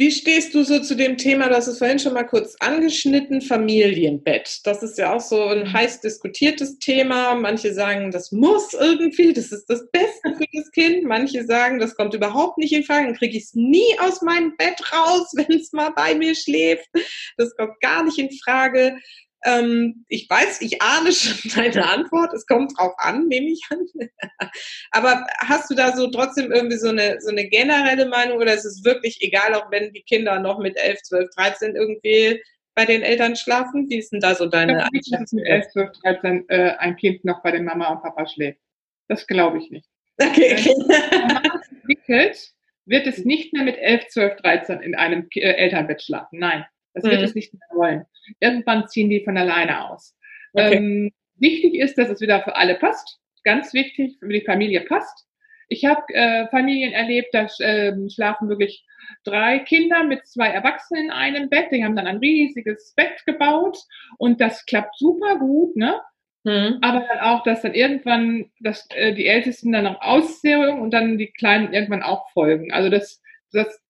[0.00, 4.60] Wie stehst du so zu dem Thema, das ist vorhin schon mal kurz angeschnitten, Familienbett?
[4.64, 5.72] Das ist ja auch so ein mhm.
[5.74, 7.34] heiß diskutiertes Thema.
[7.34, 11.04] Manche sagen, das muss irgendwie, das ist das Beste für das Kind.
[11.04, 14.56] Manche sagen, das kommt überhaupt nicht in Frage, dann kriege ich es nie aus meinem
[14.56, 16.88] Bett raus, wenn es mal bei mir schläft.
[17.36, 18.96] Das kommt gar nicht in Frage.
[19.44, 22.32] Ähm, ich weiß, ich ahne schon deine Antwort.
[22.34, 23.86] Es kommt drauf an, nehme ich an.
[24.90, 28.64] Aber hast du da so trotzdem irgendwie so eine, so eine generelle Meinung oder ist
[28.64, 32.42] es wirklich egal, auch wenn die Kinder noch mit 11, 12, 13 irgendwie
[32.74, 33.88] bei den Eltern schlafen?
[33.88, 36.70] Wie ist denn da so deine Ich glaube nicht, dass mit 11, 12, 13 äh,
[36.78, 38.60] ein Kind noch bei den Mama und Papa schläft.
[39.08, 39.88] Das glaube ich nicht.
[40.20, 40.56] Okay.
[40.64, 41.60] Wenn
[41.90, 42.52] entwickelt,
[42.86, 46.38] wird es nicht mehr mit 11, 12, 13 in einem äh, Elternbett schlafen.
[46.38, 46.64] Nein.
[46.94, 47.24] Das wird mhm.
[47.24, 48.04] es nicht mehr wollen.
[48.40, 50.16] Irgendwann ziehen die von alleine aus.
[50.52, 50.76] Okay.
[50.76, 53.18] Ähm, wichtig ist, dass es wieder für alle passt.
[53.44, 55.26] Ganz wichtig, für die Familie passt.
[55.68, 58.84] Ich habe äh, Familien erlebt, da äh, schlafen wirklich
[59.24, 61.70] drei Kinder mit zwei Erwachsenen in einem Bett.
[61.70, 63.78] Die haben dann ein riesiges Bett gebaut
[64.18, 66.00] und das klappt super gut, ne?
[66.42, 66.78] Mhm.
[66.80, 71.18] Aber dann auch, dass dann irgendwann dass, äh, die Ältesten dann noch aussehen und dann
[71.18, 72.72] die Kleinen irgendwann auch folgen.
[72.72, 73.22] Also das,
[73.52, 73.80] das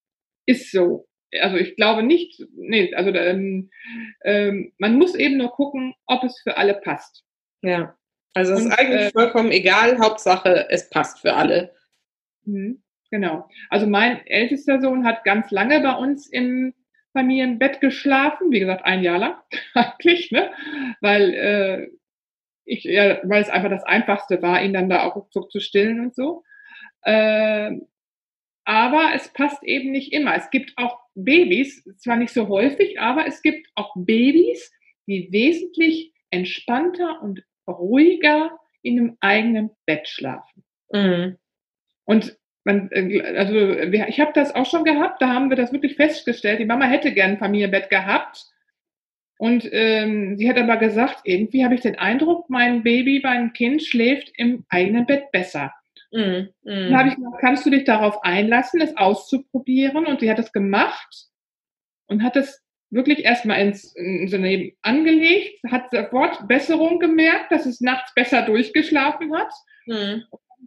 [0.46, 1.06] ist so
[1.40, 3.70] also ich glaube nicht, nee, also ähm,
[4.24, 7.24] ähm, man muss eben nur gucken, ob es für alle passt.
[7.62, 7.96] Ja,
[8.34, 11.74] also es ist eigentlich äh, vollkommen egal, Hauptsache es passt für alle.
[12.44, 13.48] Mhm, genau.
[13.68, 16.74] Also mein ältester Sohn hat ganz lange bei uns im
[17.12, 19.34] Familienbett geschlafen, wie gesagt, ein Jahr lang
[19.74, 20.50] eigentlich, ne?
[21.00, 21.90] Weil äh,
[22.64, 26.00] ich, ja, weil es einfach das Einfachste war, ihn dann da auch so zu stillen
[26.00, 26.44] und so.
[27.02, 27.72] Äh,
[28.64, 30.36] aber es passt eben nicht immer.
[30.36, 34.72] Es gibt auch Babys, zwar nicht so häufig, aber es gibt auch Babys,
[35.06, 40.64] die wesentlich entspannter und ruhiger in einem eigenen Bett schlafen.
[40.92, 41.36] Mhm.
[42.04, 42.90] Und man,
[43.36, 46.60] also ich habe das auch schon gehabt, da haben wir das wirklich festgestellt.
[46.60, 48.44] Die Mama hätte gern ein Familienbett gehabt.
[49.38, 53.82] Und ähm, sie hat aber gesagt, irgendwie habe ich den Eindruck, mein Baby, mein Kind
[53.82, 55.72] schläft im eigenen Bett besser.
[56.12, 56.48] Mm.
[56.64, 60.06] Dann habe ich gesagt, kannst du dich darauf einlassen, es auszuprobieren?
[60.06, 61.26] Und sie hat es gemacht
[62.06, 67.80] und hat es wirklich erstmal ins, ins Leben angelegt, hat sofort Besserung gemerkt, dass es
[67.80, 69.52] nachts besser durchgeschlafen hat.
[69.86, 70.22] Mm.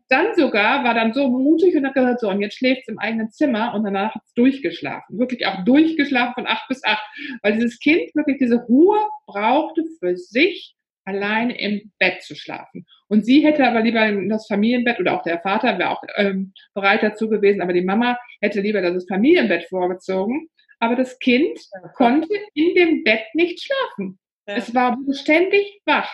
[0.10, 3.00] Dann sogar war dann so mutig und hat gesagt, so, und jetzt schläft es im
[3.00, 5.20] eigenen Zimmer und danach hat es durchgeschlafen.
[5.20, 7.04] Wirklich auch durchgeschlafen von acht bis acht,
[7.44, 10.76] weil dieses Kind wirklich diese Ruhe brauchte für sich,
[11.06, 12.86] alleine im Bett zu schlafen.
[13.14, 17.04] Und sie hätte aber lieber das Familienbett oder auch der Vater wäre auch ähm, bereit
[17.04, 20.50] dazu gewesen, aber die Mama hätte lieber das Familienbett vorgezogen.
[20.80, 21.90] Aber das Kind ja.
[21.90, 24.18] konnte in dem Bett nicht schlafen.
[24.48, 24.56] Ja.
[24.56, 26.12] Es war ständig wach.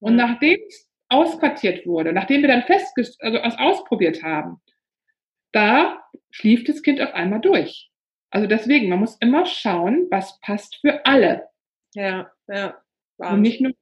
[0.00, 0.26] Und ja.
[0.26, 4.60] nachdem es ausquartiert wurde, nachdem wir dann festgestellt, also es ausprobiert haben,
[5.52, 7.90] da schlief das Kind auf einmal durch.
[8.28, 11.48] Also deswegen, man muss immer schauen, was passt für alle.
[11.94, 12.76] Ja, ja.
[13.16, 13.34] Wahnsinn.
[13.34, 13.72] Und nicht nur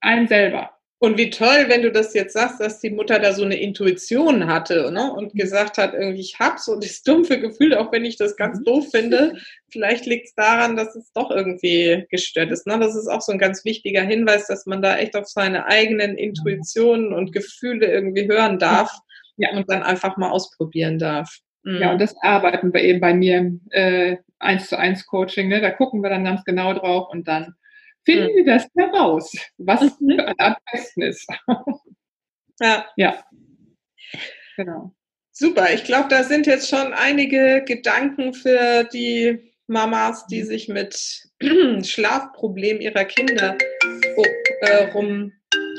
[0.00, 0.75] einen selber.
[0.98, 4.46] Und wie toll, wenn du das jetzt sagst, dass die Mutter da so eine Intuition
[4.46, 5.12] hatte ne?
[5.12, 8.60] und gesagt hat, irgendwie ich hab's und das dumpfe Gefühl, auch wenn ich das ganz
[8.60, 8.64] mhm.
[8.64, 9.34] doof finde,
[9.70, 12.66] vielleicht liegt es daran, dass es doch irgendwie gestört ist.
[12.66, 12.78] Ne?
[12.78, 16.16] Das ist auch so ein ganz wichtiger Hinweis, dass man da echt auf seine eigenen
[16.16, 18.90] Intuitionen und Gefühle irgendwie hören darf
[19.36, 19.50] ja.
[19.50, 21.40] und dann einfach mal ausprobieren darf.
[21.64, 21.76] Mhm.
[21.76, 25.48] Ja, und das arbeiten wir eben bei mir im äh, 1 zu 1 Coaching.
[25.48, 25.60] Ne?
[25.60, 27.54] Da gucken wir dann ganz genau drauf und dann
[28.06, 28.36] finden mhm.
[28.36, 30.18] wir das heraus, was mhm.
[30.38, 31.28] am besten ist.
[32.60, 32.86] ja.
[32.96, 33.24] Ja.
[34.56, 34.94] Genau.
[35.32, 41.28] Super, ich glaube, da sind jetzt schon einige Gedanken für die Mamas, die sich mit
[41.84, 43.58] Schlafproblemen ihrer Kinder
[44.16, 44.24] oh,
[44.62, 45.32] äh, rum.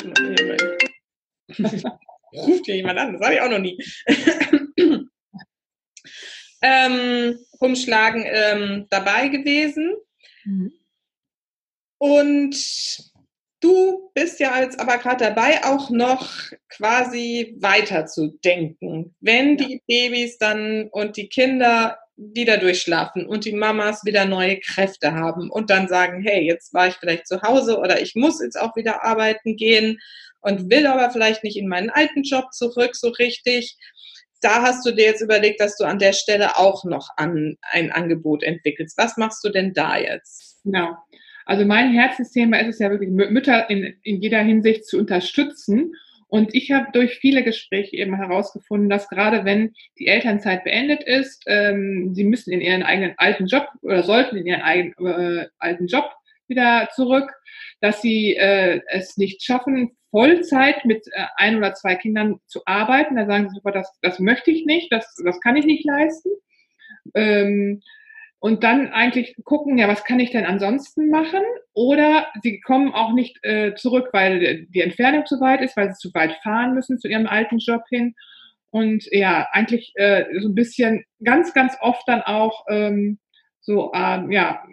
[2.36, 3.82] Ruft hier jemand an, das habe ich auch noch nie.
[6.62, 9.96] ähm, rumschlagen ähm, dabei gewesen.
[10.46, 10.77] Mhm.
[11.98, 12.56] Und
[13.60, 16.30] du bist ja jetzt aber gerade dabei, auch noch
[16.70, 19.16] quasi weiterzudenken.
[19.20, 25.14] Wenn die Babys dann und die Kinder wieder durchschlafen und die Mamas wieder neue Kräfte
[25.14, 28.60] haben und dann sagen, hey, jetzt war ich vielleicht zu Hause oder ich muss jetzt
[28.60, 30.00] auch wieder arbeiten gehen
[30.42, 33.78] und will aber vielleicht nicht in meinen alten Job zurück so richtig.
[34.42, 37.92] Da hast du dir jetzt überlegt, dass du an der Stelle auch noch an ein
[37.92, 38.98] Angebot entwickelst.
[38.98, 40.60] Was machst du denn da jetzt?
[40.64, 40.96] Genau.
[41.48, 45.94] Also mein Herzensthema ist es ja wirklich, Mütter in, in jeder Hinsicht zu unterstützen
[46.28, 51.46] und ich habe durch viele Gespräche eben herausgefunden, dass gerade wenn die Elternzeit beendet ist,
[51.48, 55.88] ähm, sie müssen in ihren eigenen alten Job oder sollten in ihren eigenen äh, alten
[55.88, 56.12] Job
[56.50, 57.32] wieder zurück,
[57.80, 63.16] dass sie äh, es nicht schaffen, Vollzeit mit äh, ein oder zwei Kindern zu arbeiten.
[63.16, 66.30] Da sagen sie super, das, das möchte ich nicht, das, das kann ich nicht leisten.
[67.16, 67.82] Ähm,
[68.40, 71.42] und dann eigentlich gucken, ja, was kann ich denn ansonsten machen?
[71.74, 75.98] Oder sie kommen auch nicht äh, zurück, weil die Entfernung zu weit ist, weil sie
[75.98, 78.14] zu weit fahren müssen zu ihrem alten Job hin.
[78.70, 83.18] Und ja, eigentlich äh, so ein bisschen ganz, ganz oft dann auch ähm,
[83.60, 84.64] so ähm, ja,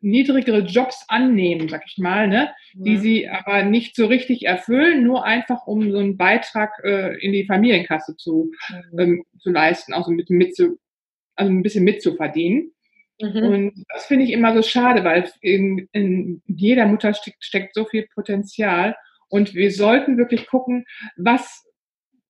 [0.00, 2.50] niedrigere Jobs annehmen, sag ich mal, ne?
[2.74, 2.84] Ja.
[2.84, 7.32] die sie aber nicht so richtig erfüllen, nur einfach um so einen Beitrag äh, in
[7.32, 8.50] die Familienkasse zu,
[8.92, 8.98] mhm.
[8.98, 10.78] ähm, zu leisten, auch so bisschen mit zu,
[11.36, 12.72] also ein bisschen mitzuverdienen.
[13.20, 13.42] Mhm.
[13.44, 17.84] Und das finde ich immer so schade, weil in, in jeder Mutter steckt, steckt, so
[17.84, 18.96] viel Potenzial.
[19.28, 21.64] Und wir sollten wirklich gucken, was,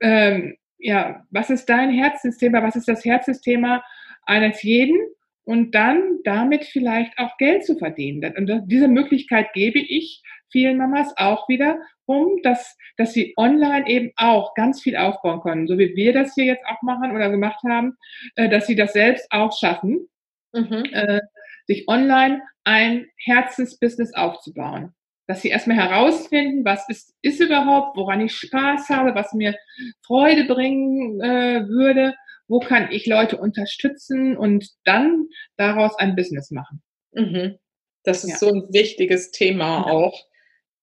[0.01, 3.83] ähm, ja, was ist dein Herzensthema, was ist das Herzensthema
[4.25, 4.99] eines jeden?
[5.45, 8.37] Und dann damit vielleicht auch Geld zu verdienen.
[8.37, 14.13] Und diese Möglichkeit gebe ich vielen Mamas auch wieder, um, dass, dass sie online eben
[14.17, 17.63] auch ganz viel aufbauen können, so wie wir das hier jetzt auch machen oder gemacht
[17.69, 17.97] haben,
[18.37, 20.09] äh, dass sie das selbst auch schaffen
[20.53, 20.85] mhm.
[20.93, 21.21] äh,
[21.67, 24.95] sich online ein Herzensbusiness aufzubauen.
[25.27, 29.55] Dass sie erstmal herausfinden, was ist, ist überhaupt, woran ich Spaß habe, was mir
[30.03, 32.15] Freude bringen äh, würde,
[32.49, 36.83] wo kann ich Leute unterstützen und dann daraus ein Business machen.
[37.13, 37.59] Mhm.
[38.03, 38.37] Das ist ja.
[38.37, 39.93] so ein wichtiges Thema ja.
[39.93, 40.27] auch.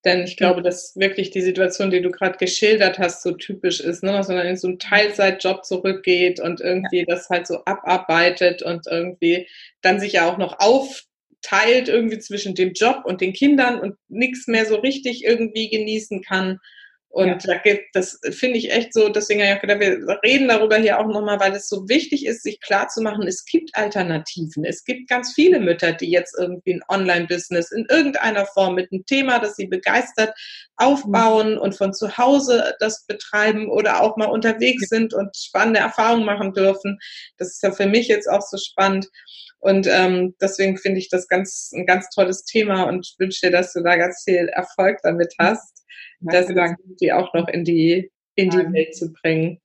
[0.05, 4.03] Denn ich glaube, dass wirklich die Situation, die du gerade geschildert hast, so typisch ist,
[4.03, 4.11] ne?
[4.11, 7.05] dass man in so einen Teilzeitjob zurückgeht und irgendwie ja.
[7.07, 9.47] das halt so abarbeitet und irgendwie
[9.81, 14.47] dann sich ja auch noch aufteilt irgendwie zwischen dem Job und den Kindern und nichts
[14.47, 16.59] mehr so richtig irgendwie genießen kann.
[17.17, 17.37] Und ja.
[17.55, 20.99] da gibt, das finde ich echt so, deswegen habe ich gedacht, wir reden darüber hier
[20.99, 24.63] auch nochmal, weil es so wichtig ist, sich klar zu machen, es gibt Alternativen.
[24.63, 29.03] Es gibt ganz viele Mütter, die jetzt irgendwie ein Online-Business in irgendeiner Form mit einem
[29.07, 30.31] Thema, das sie begeistert,
[30.75, 31.57] aufbauen mhm.
[31.57, 36.53] und von zu Hause das betreiben oder auch mal unterwegs sind und spannende Erfahrungen machen
[36.53, 36.99] dürfen.
[37.39, 39.07] Das ist ja für mich jetzt auch so spannend.
[39.59, 43.73] Und ähm, deswegen finde ich das ganz ein ganz tolles Thema und wünsche dir, dass
[43.73, 45.77] du da ganz viel Erfolg damit hast
[46.19, 46.47] das
[47.01, 49.59] die auch noch in die, in die Welt zu bringen.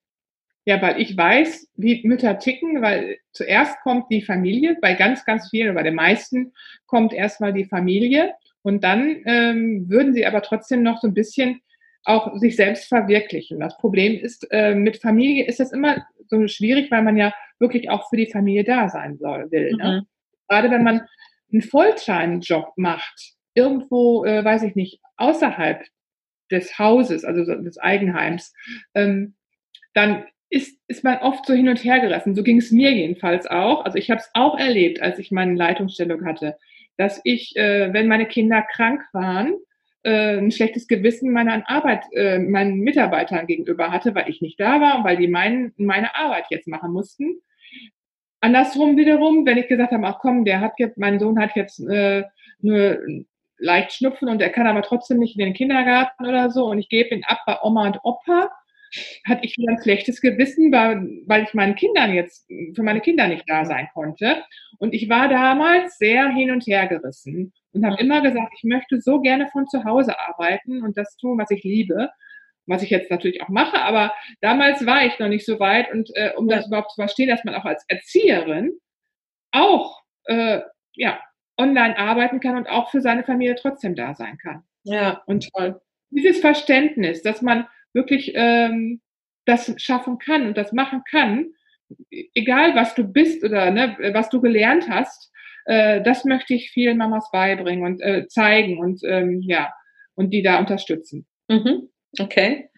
[0.64, 5.48] Ja, weil ich weiß, wie Mütter ticken, weil zuerst kommt die Familie, bei ganz, ganz
[5.50, 6.52] vielen, bei den meisten
[6.86, 8.32] kommt erstmal die Familie
[8.62, 11.62] und dann ähm, würden sie aber trotzdem noch so ein bisschen
[12.04, 13.60] auch sich selbst verwirklichen.
[13.60, 17.90] Das Problem ist, äh, mit Familie ist das immer so schwierig, weil man ja wirklich
[17.90, 19.76] auch für die Familie da sein soll, will.
[19.76, 20.00] Ne?
[20.00, 20.06] Mhm.
[20.48, 21.02] Gerade wenn man
[21.52, 25.84] einen Volltime-Job macht, irgendwo, äh, weiß ich nicht, außerhalb
[26.50, 28.54] des Hauses, also des Eigenheims,
[28.94, 29.34] ähm,
[29.94, 32.34] dann ist, ist man oft so hin und her gerissen.
[32.34, 33.84] So ging es mir jedenfalls auch.
[33.84, 36.58] Also ich habe es auch erlebt, als ich meine Leitungsstellung hatte,
[36.98, 39.54] dass ich, äh, wenn meine Kinder krank waren,
[40.02, 44.80] äh, ein schlechtes Gewissen meiner Arbeit, äh, meinen Mitarbeitern gegenüber hatte, weil ich nicht da
[44.80, 47.40] war und weil die mein, meine Arbeit jetzt machen mussten.
[48.40, 51.78] Andersrum wiederum, wenn ich gesagt habe, ach komm, der hat jetzt, mein Sohn hat jetzt
[51.80, 52.24] äh,
[52.62, 53.24] eine
[53.58, 56.88] leicht schnupfen und er kann aber trotzdem nicht in den Kindergarten oder so und ich
[56.88, 58.50] gebe ihn ab bei Oma und Opa,
[59.24, 63.28] hatte ich wieder ein schlechtes Gewissen, weil, weil ich meinen Kindern jetzt, für meine Kinder
[63.28, 64.42] nicht da sein konnte.
[64.78, 69.00] Und ich war damals sehr hin und her gerissen und habe immer gesagt, ich möchte
[69.00, 72.10] so gerne von zu Hause arbeiten und das tun, was ich liebe.
[72.66, 76.10] was ich jetzt natürlich auch mache, aber damals war ich noch nicht so weit und
[76.14, 78.72] äh, um das überhaupt zu verstehen, dass man auch als Erzieherin
[79.52, 80.60] auch äh,
[80.94, 81.20] ja
[81.58, 84.62] online arbeiten kann und auch für seine Familie trotzdem da sein kann.
[84.84, 85.80] Ja, und toll.
[86.10, 89.00] Dieses Verständnis, dass man wirklich ähm,
[89.44, 91.52] das schaffen kann und das machen kann,
[92.34, 95.30] egal was du bist oder ne, was du gelernt hast,
[95.66, 99.72] äh, das möchte ich vielen Mamas beibringen und äh, zeigen und ähm, ja
[100.14, 101.26] und die da unterstützen.
[101.48, 101.88] Mhm.
[102.18, 102.68] Okay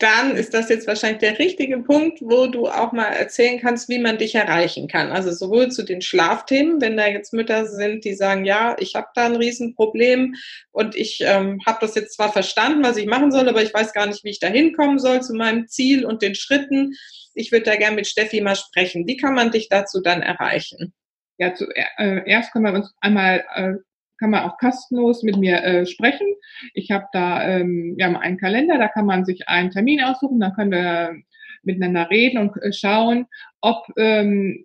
[0.00, 3.98] dann ist das jetzt wahrscheinlich der richtige Punkt, wo du auch mal erzählen kannst, wie
[3.98, 5.12] man dich erreichen kann.
[5.12, 9.08] Also sowohl zu den Schlafthemen, wenn da jetzt Mütter sind, die sagen, ja, ich habe
[9.14, 10.34] da ein Riesenproblem
[10.72, 13.92] und ich ähm, habe das jetzt zwar verstanden, was ich machen soll, aber ich weiß
[13.92, 16.94] gar nicht, wie ich da hinkommen soll zu meinem Ziel und den Schritten.
[17.34, 19.06] Ich würde da gerne mit Steffi mal sprechen.
[19.06, 20.94] Wie kann man dich dazu dann erreichen?
[21.36, 23.72] Ja, zuerst äh, können wir uns einmal äh,
[24.20, 26.26] kann man auch kostenlos mit mir äh, sprechen.
[26.74, 30.38] Ich habe da, ähm, wir haben einen Kalender, da kann man sich einen Termin aussuchen,
[30.38, 31.16] dann können wir
[31.62, 33.26] miteinander reden und äh, schauen,
[33.60, 34.64] ob ähm,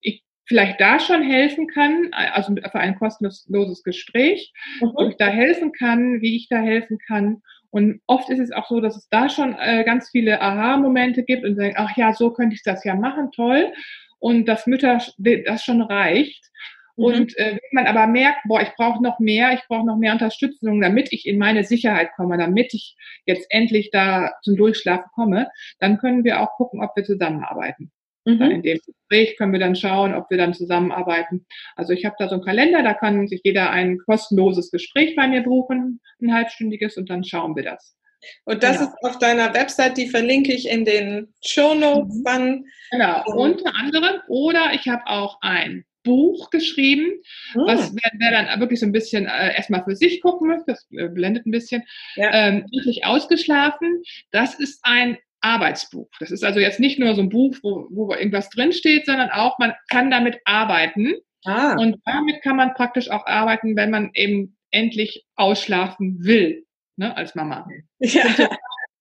[0.00, 4.92] ich vielleicht da schon helfen kann, also für ein kostenloses Gespräch, mhm.
[4.94, 7.42] ob ich da helfen kann, wie ich da helfen kann.
[7.70, 11.44] Und oft ist es auch so, dass es da schon äh, ganz viele Aha-Momente gibt
[11.44, 13.72] und sagen, ach ja, so könnte ich das ja machen, toll.
[14.20, 16.50] Und dass Mütter das schon reicht.
[16.96, 17.04] Mhm.
[17.04, 20.12] Und äh, wenn man aber merkt, boah, ich brauche noch mehr, ich brauche noch mehr
[20.12, 25.48] Unterstützung, damit ich in meine Sicherheit komme, damit ich jetzt endlich da zum Durchschlafen komme,
[25.80, 27.90] dann können wir auch gucken, ob wir zusammenarbeiten.
[28.26, 28.42] Mhm.
[28.42, 31.46] In dem Gespräch können wir dann schauen, ob wir dann zusammenarbeiten.
[31.76, 35.28] Also ich habe da so einen Kalender, da kann sich jeder ein kostenloses Gespräch bei
[35.28, 37.96] mir buchen, ein halbstündiges, und dann schauen wir das.
[38.44, 38.90] Und das genau.
[38.90, 42.24] ist auf deiner Website, die verlinke ich in den Show Notes mhm.
[42.24, 42.64] dann.
[42.90, 44.20] Genau, unter anderem.
[44.28, 47.10] Oder ich habe auch ein Buch geschrieben,
[47.56, 47.66] oh.
[47.66, 50.86] was wer, wer, dann wirklich so ein bisschen äh, erstmal für sich gucken möchte, das
[50.92, 51.82] äh, blendet ein bisschen,
[52.14, 52.30] ja.
[52.32, 54.02] ähm, wirklich ausgeschlafen.
[54.30, 56.08] Das ist ein Arbeitsbuch.
[56.20, 59.58] Das ist also jetzt nicht nur so ein Buch, wo, wo irgendwas drinsteht, sondern auch,
[59.58, 61.14] man kann damit arbeiten.
[61.44, 61.76] Ah.
[61.78, 66.64] Und damit kann man praktisch auch arbeiten, wenn man eben endlich ausschlafen will,
[66.96, 67.66] ne, als Mama.
[68.00, 68.24] Ja.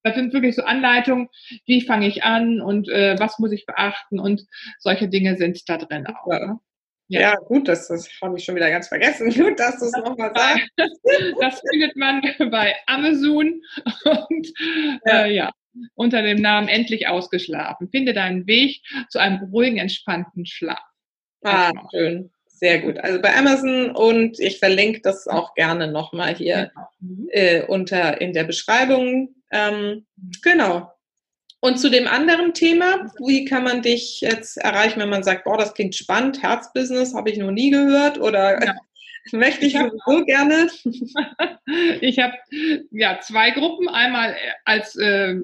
[0.05, 1.29] Das sind wirklich so Anleitungen,
[1.65, 4.41] wie fange ich an und äh, was muss ich beachten und
[4.79, 6.27] solche Dinge sind da drin auch.
[6.27, 6.59] Ne?
[7.21, 7.35] Ja.
[7.35, 9.29] gut, das, das habe ich schon wieder ganz vergessen.
[9.33, 10.69] Gut, dass du es nochmal sagst.
[11.39, 13.61] Das findet man bei Amazon
[14.05, 14.53] und
[15.05, 15.25] ja.
[15.25, 15.51] Äh, ja,
[15.95, 17.89] unter dem Namen Endlich ausgeschlafen.
[17.89, 20.79] Finde deinen Weg zu einem ruhigen, entspannten Schlaf.
[21.43, 22.31] Ah, schön.
[22.47, 22.97] Sehr gut.
[22.99, 26.87] Also bei Amazon und ich verlinke das auch gerne nochmal hier genau.
[26.99, 27.27] mhm.
[27.31, 29.35] äh, unter in der Beschreibung.
[29.51, 30.05] Ähm,
[30.41, 30.91] genau.
[31.63, 35.57] Und zu dem anderen Thema, wie kann man dich jetzt erreichen, wenn man sagt, boah,
[35.57, 38.75] das klingt spannend, Herzbusiness habe ich noch nie gehört oder ja.
[39.31, 40.67] möchte ich, ich so gerne?
[42.01, 42.33] ich habe
[42.91, 44.35] ja zwei Gruppen, einmal
[44.65, 45.37] als äh,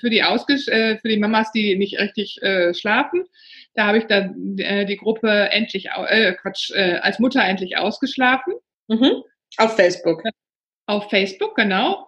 [0.00, 3.26] für die Ausges äh, für die Mamas, die nicht richtig äh, schlafen.
[3.74, 8.54] Da habe ich dann äh, die Gruppe endlich äh, Quatsch äh, als Mutter endlich ausgeschlafen.
[8.88, 9.24] Mhm.
[9.58, 10.22] Auf Facebook.
[10.86, 12.06] Auf Facebook, genau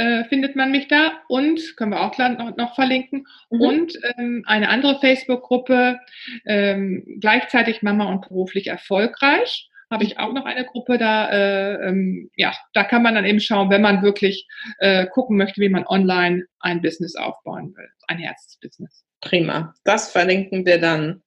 [0.00, 3.60] äh, findet man mich da und können wir auch noch, noch verlinken mhm.
[3.60, 6.00] und ähm, eine andere Facebook-Gruppe
[6.46, 9.68] ähm, gleichzeitig Mama und beruflich erfolgreich.
[9.90, 13.40] Habe ich auch noch eine Gruppe da äh, ähm, ja da kann man dann eben
[13.40, 14.46] schauen wenn man wirklich
[14.78, 19.04] äh, gucken möchte wie man online ein Business aufbauen will ein Herzensbusiness.
[19.20, 19.74] Prima.
[19.84, 21.22] Das verlinken wir dann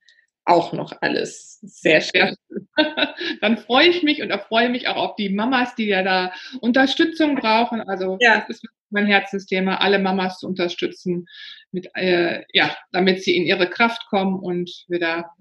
[0.45, 1.59] auch noch alles.
[1.61, 2.35] Sehr schön.
[3.41, 7.35] Dann freue ich mich und erfreue mich auch auf die Mamas, die ja da Unterstützung
[7.35, 7.81] brauchen.
[7.81, 8.43] Also ja.
[8.47, 11.27] das ist mein Herzensthema, alle Mamas zu unterstützen,
[11.71, 15.31] mit, äh, ja, damit sie in ihre Kraft kommen und wieder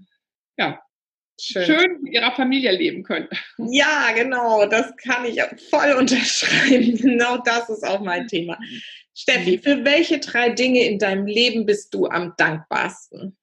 [0.57, 0.81] ja,
[1.41, 1.65] schön.
[1.65, 3.29] schön mit ihrer Familie leben können.
[3.59, 5.41] Ja, genau, das kann ich
[5.71, 6.97] voll unterschreiben.
[7.03, 8.59] Genau das ist auch mein Thema.
[9.15, 13.37] Steffi, für welche drei Dinge in deinem Leben bist du am dankbarsten?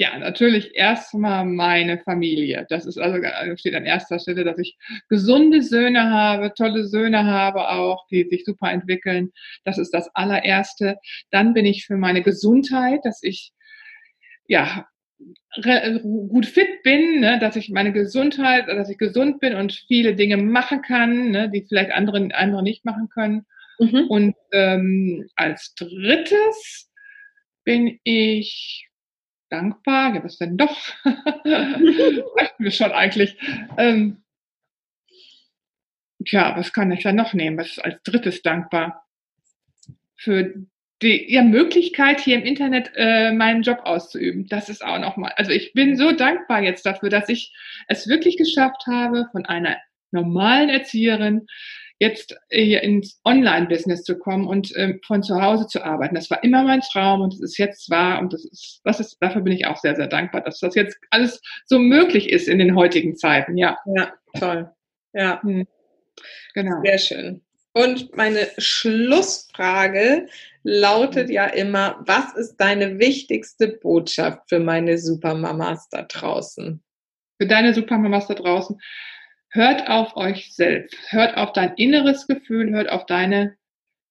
[0.00, 2.64] Ja, natürlich erstmal meine Familie.
[2.70, 4.78] Das ist also äh, steht an erster Stelle, dass ich
[5.10, 9.30] gesunde Söhne habe, tolle Söhne habe auch, die sich super entwickeln.
[9.62, 10.96] Das ist das allererste.
[11.30, 13.52] Dann bin ich für meine Gesundheit, dass ich
[14.48, 14.86] ja
[16.02, 20.38] gut fit bin, ne, dass ich meine Gesundheit, dass ich gesund bin und viele Dinge
[20.38, 23.44] machen kann, ne, die vielleicht andere, andere nicht machen können.
[23.78, 24.06] Mhm.
[24.08, 26.90] Und ähm, als drittes
[27.64, 28.89] bin ich
[29.50, 30.14] dankbar.
[30.14, 30.76] Ja, was denn doch?
[31.04, 33.36] Reichten wir schon eigentlich.
[33.76, 34.22] Ähm,
[36.24, 37.58] tja, was kann ich da noch nehmen?
[37.58, 39.06] Was ist als drittes dankbar?
[40.16, 40.54] Für
[41.02, 44.46] die ja, Möglichkeit, hier im Internet äh, meinen Job auszuüben.
[44.48, 45.32] Das ist auch nochmal.
[45.36, 47.54] Also ich bin so dankbar jetzt dafür, dass ich
[47.88, 49.78] es wirklich geschafft habe, von einer
[50.10, 51.46] normalen Erzieherin
[52.00, 56.14] jetzt hier ins Online-Business zu kommen und ähm, von zu Hause zu arbeiten.
[56.14, 59.18] Das war immer mein Traum und es ist jetzt wahr und das ist, das ist,
[59.20, 62.58] dafür bin ich auch sehr, sehr dankbar, dass das jetzt alles so möglich ist in
[62.58, 63.56] den heutigen Zeiten.
[63.58, 63.76] Ja.
[63.94, 64.70] Ja, toll.
[65.12, 65.42] Ja.
[65.42, 65.66] Hm.
[66.54, 66.80] Genau.
[66.82, 67.42] Sehr schön.
[67.72, 70.26] Und meine Schlussfrage
[70.62, 76.82] lautet ja immer, was ist deine wichtigste Botschaft für meine Supermamas da draußen?
[77.38, 78.80] Für deine Supermamas da draußen.
[79.50, 80.96] Hört auf euch selbst.
[81.10, 83.56] Hört auf dein inneres Gefühl, hört auf deine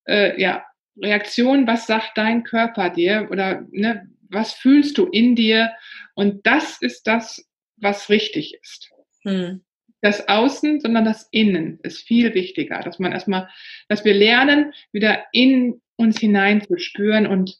[0.06, 0.64] äh, ja,
[0.96, 1.66] Reaktion.
[1.66, 3.28] Was sagt dein Körper dir?
[3.30, 5.72] Oder ne, was fühlst du in dir?
[6.14, 8.90] Und das ist das, was richtig ist.
[9.24, 9.62] Hm
[10.00, 13.48] das Außen, sondern das Innen ist viel wichtiger, dass man erstmal,
[13.88, 17.58] dass wir lernen, wieder in uns hinein zu spüren und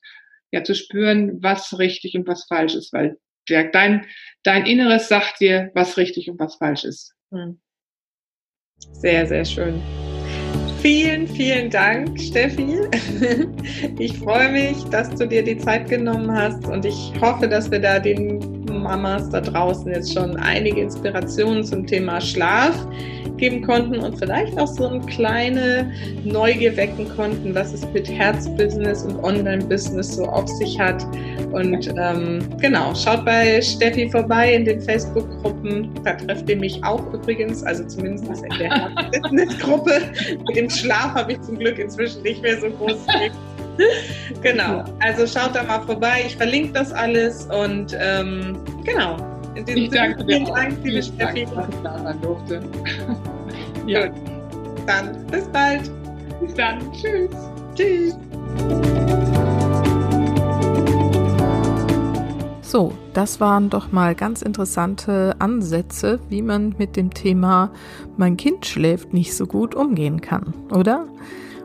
[0.51, 3.19] ja zu spüren, was richtig und was falsch ist, weil
[3.49, 4.07] der, dein,
[4.43, 7.15] dein Inneres sagt dir, was richtig und was falsch ist.
[7.31, 7.61] Hm.
[8.93, 9.83] Sehr, sehr schön.
[10.83, 12.79] Vielen, vielen Dank, Steffi.
[13.99, 17.79] Ich freue mich, dass du dir die Zeit genommen hast und ich hoffe, dass wir
[17.79, 22.75] da den Mamas da draußen jetzt schon einige Inspirationen zum Thema Schlaf
[23.41, 25.91] geben konnten und vielleicht auch so eine kleine
[26.25, 31.05] Neugier wecken konnten, was es mit Herzbusiness und Online-Business so auf sich hat.
[31.53, 35.91] Und ähm, genau, schaut bei Steffi vorbei in den Facebook-Gruppen.
[36.05, 40.01] Da trefft ihr mich auch übrigens, also zumindest in der Herzbusiness-Gruppe.
[40.47, 42.99] mit dem Schlaf habe ich zum Glück inzwischen nicht mehr so groß
[44.43, 44.85] genau.
[45.01, 46.25] Also schaut da mal vorbei.
[46.27, 49.17] Ich verlinke das alles und ähm, genau.
[49.55, 51.45] In diesem ich danke vielen Dank, liebe Steffi.
[51.47, 52.63] Dank, dass ich da sein durfte.
[53.87, 54.07] ja.
[54.07, 54.17] Gut.
[54.87, 55.91] Dann bis bald.
[56.41, 56.93] Bis dann.
[56.93, 57.31] Tschüss.
[57.75, 58.17] Tschüss.
[62.63, 67.73] So, das waren doch mal ganz interessante Ansätze, wie man mit dem Thema
[68.17, 71.09] mein Kind schläft nicht so gut umgehen kann, oder?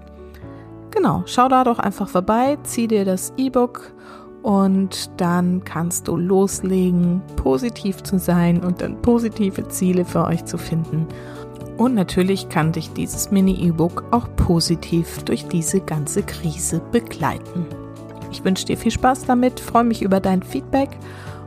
[0.91, 3.94] Genau, schau da doch einfach vorbei, zieh dir das E-Book
[4.45, 10.59] und dann kannst du loslegen, positiv zu sein und dann positive Ziele für euch zu
[10.59, 11.07] finden.
[11.77, 17.65] Und natürlich kann dich dieses Mini-E-Book auch positiv durch diese ganze Krise begleiten.
[18.31, 20.89] Ich wünsche dir viel Spaß damit, freue mich über dein Feedback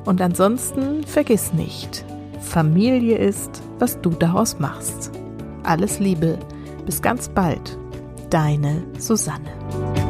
[0.04, 2.04] und ansonsten vergiss nicht,
[2.40, 5.12] Familie ist, was du daraus machst.
[5.62, 6.36] Alles Liebe,
[6.84, 7.78] bis ganz bald,
[8.28, 10.07] deine Susanne.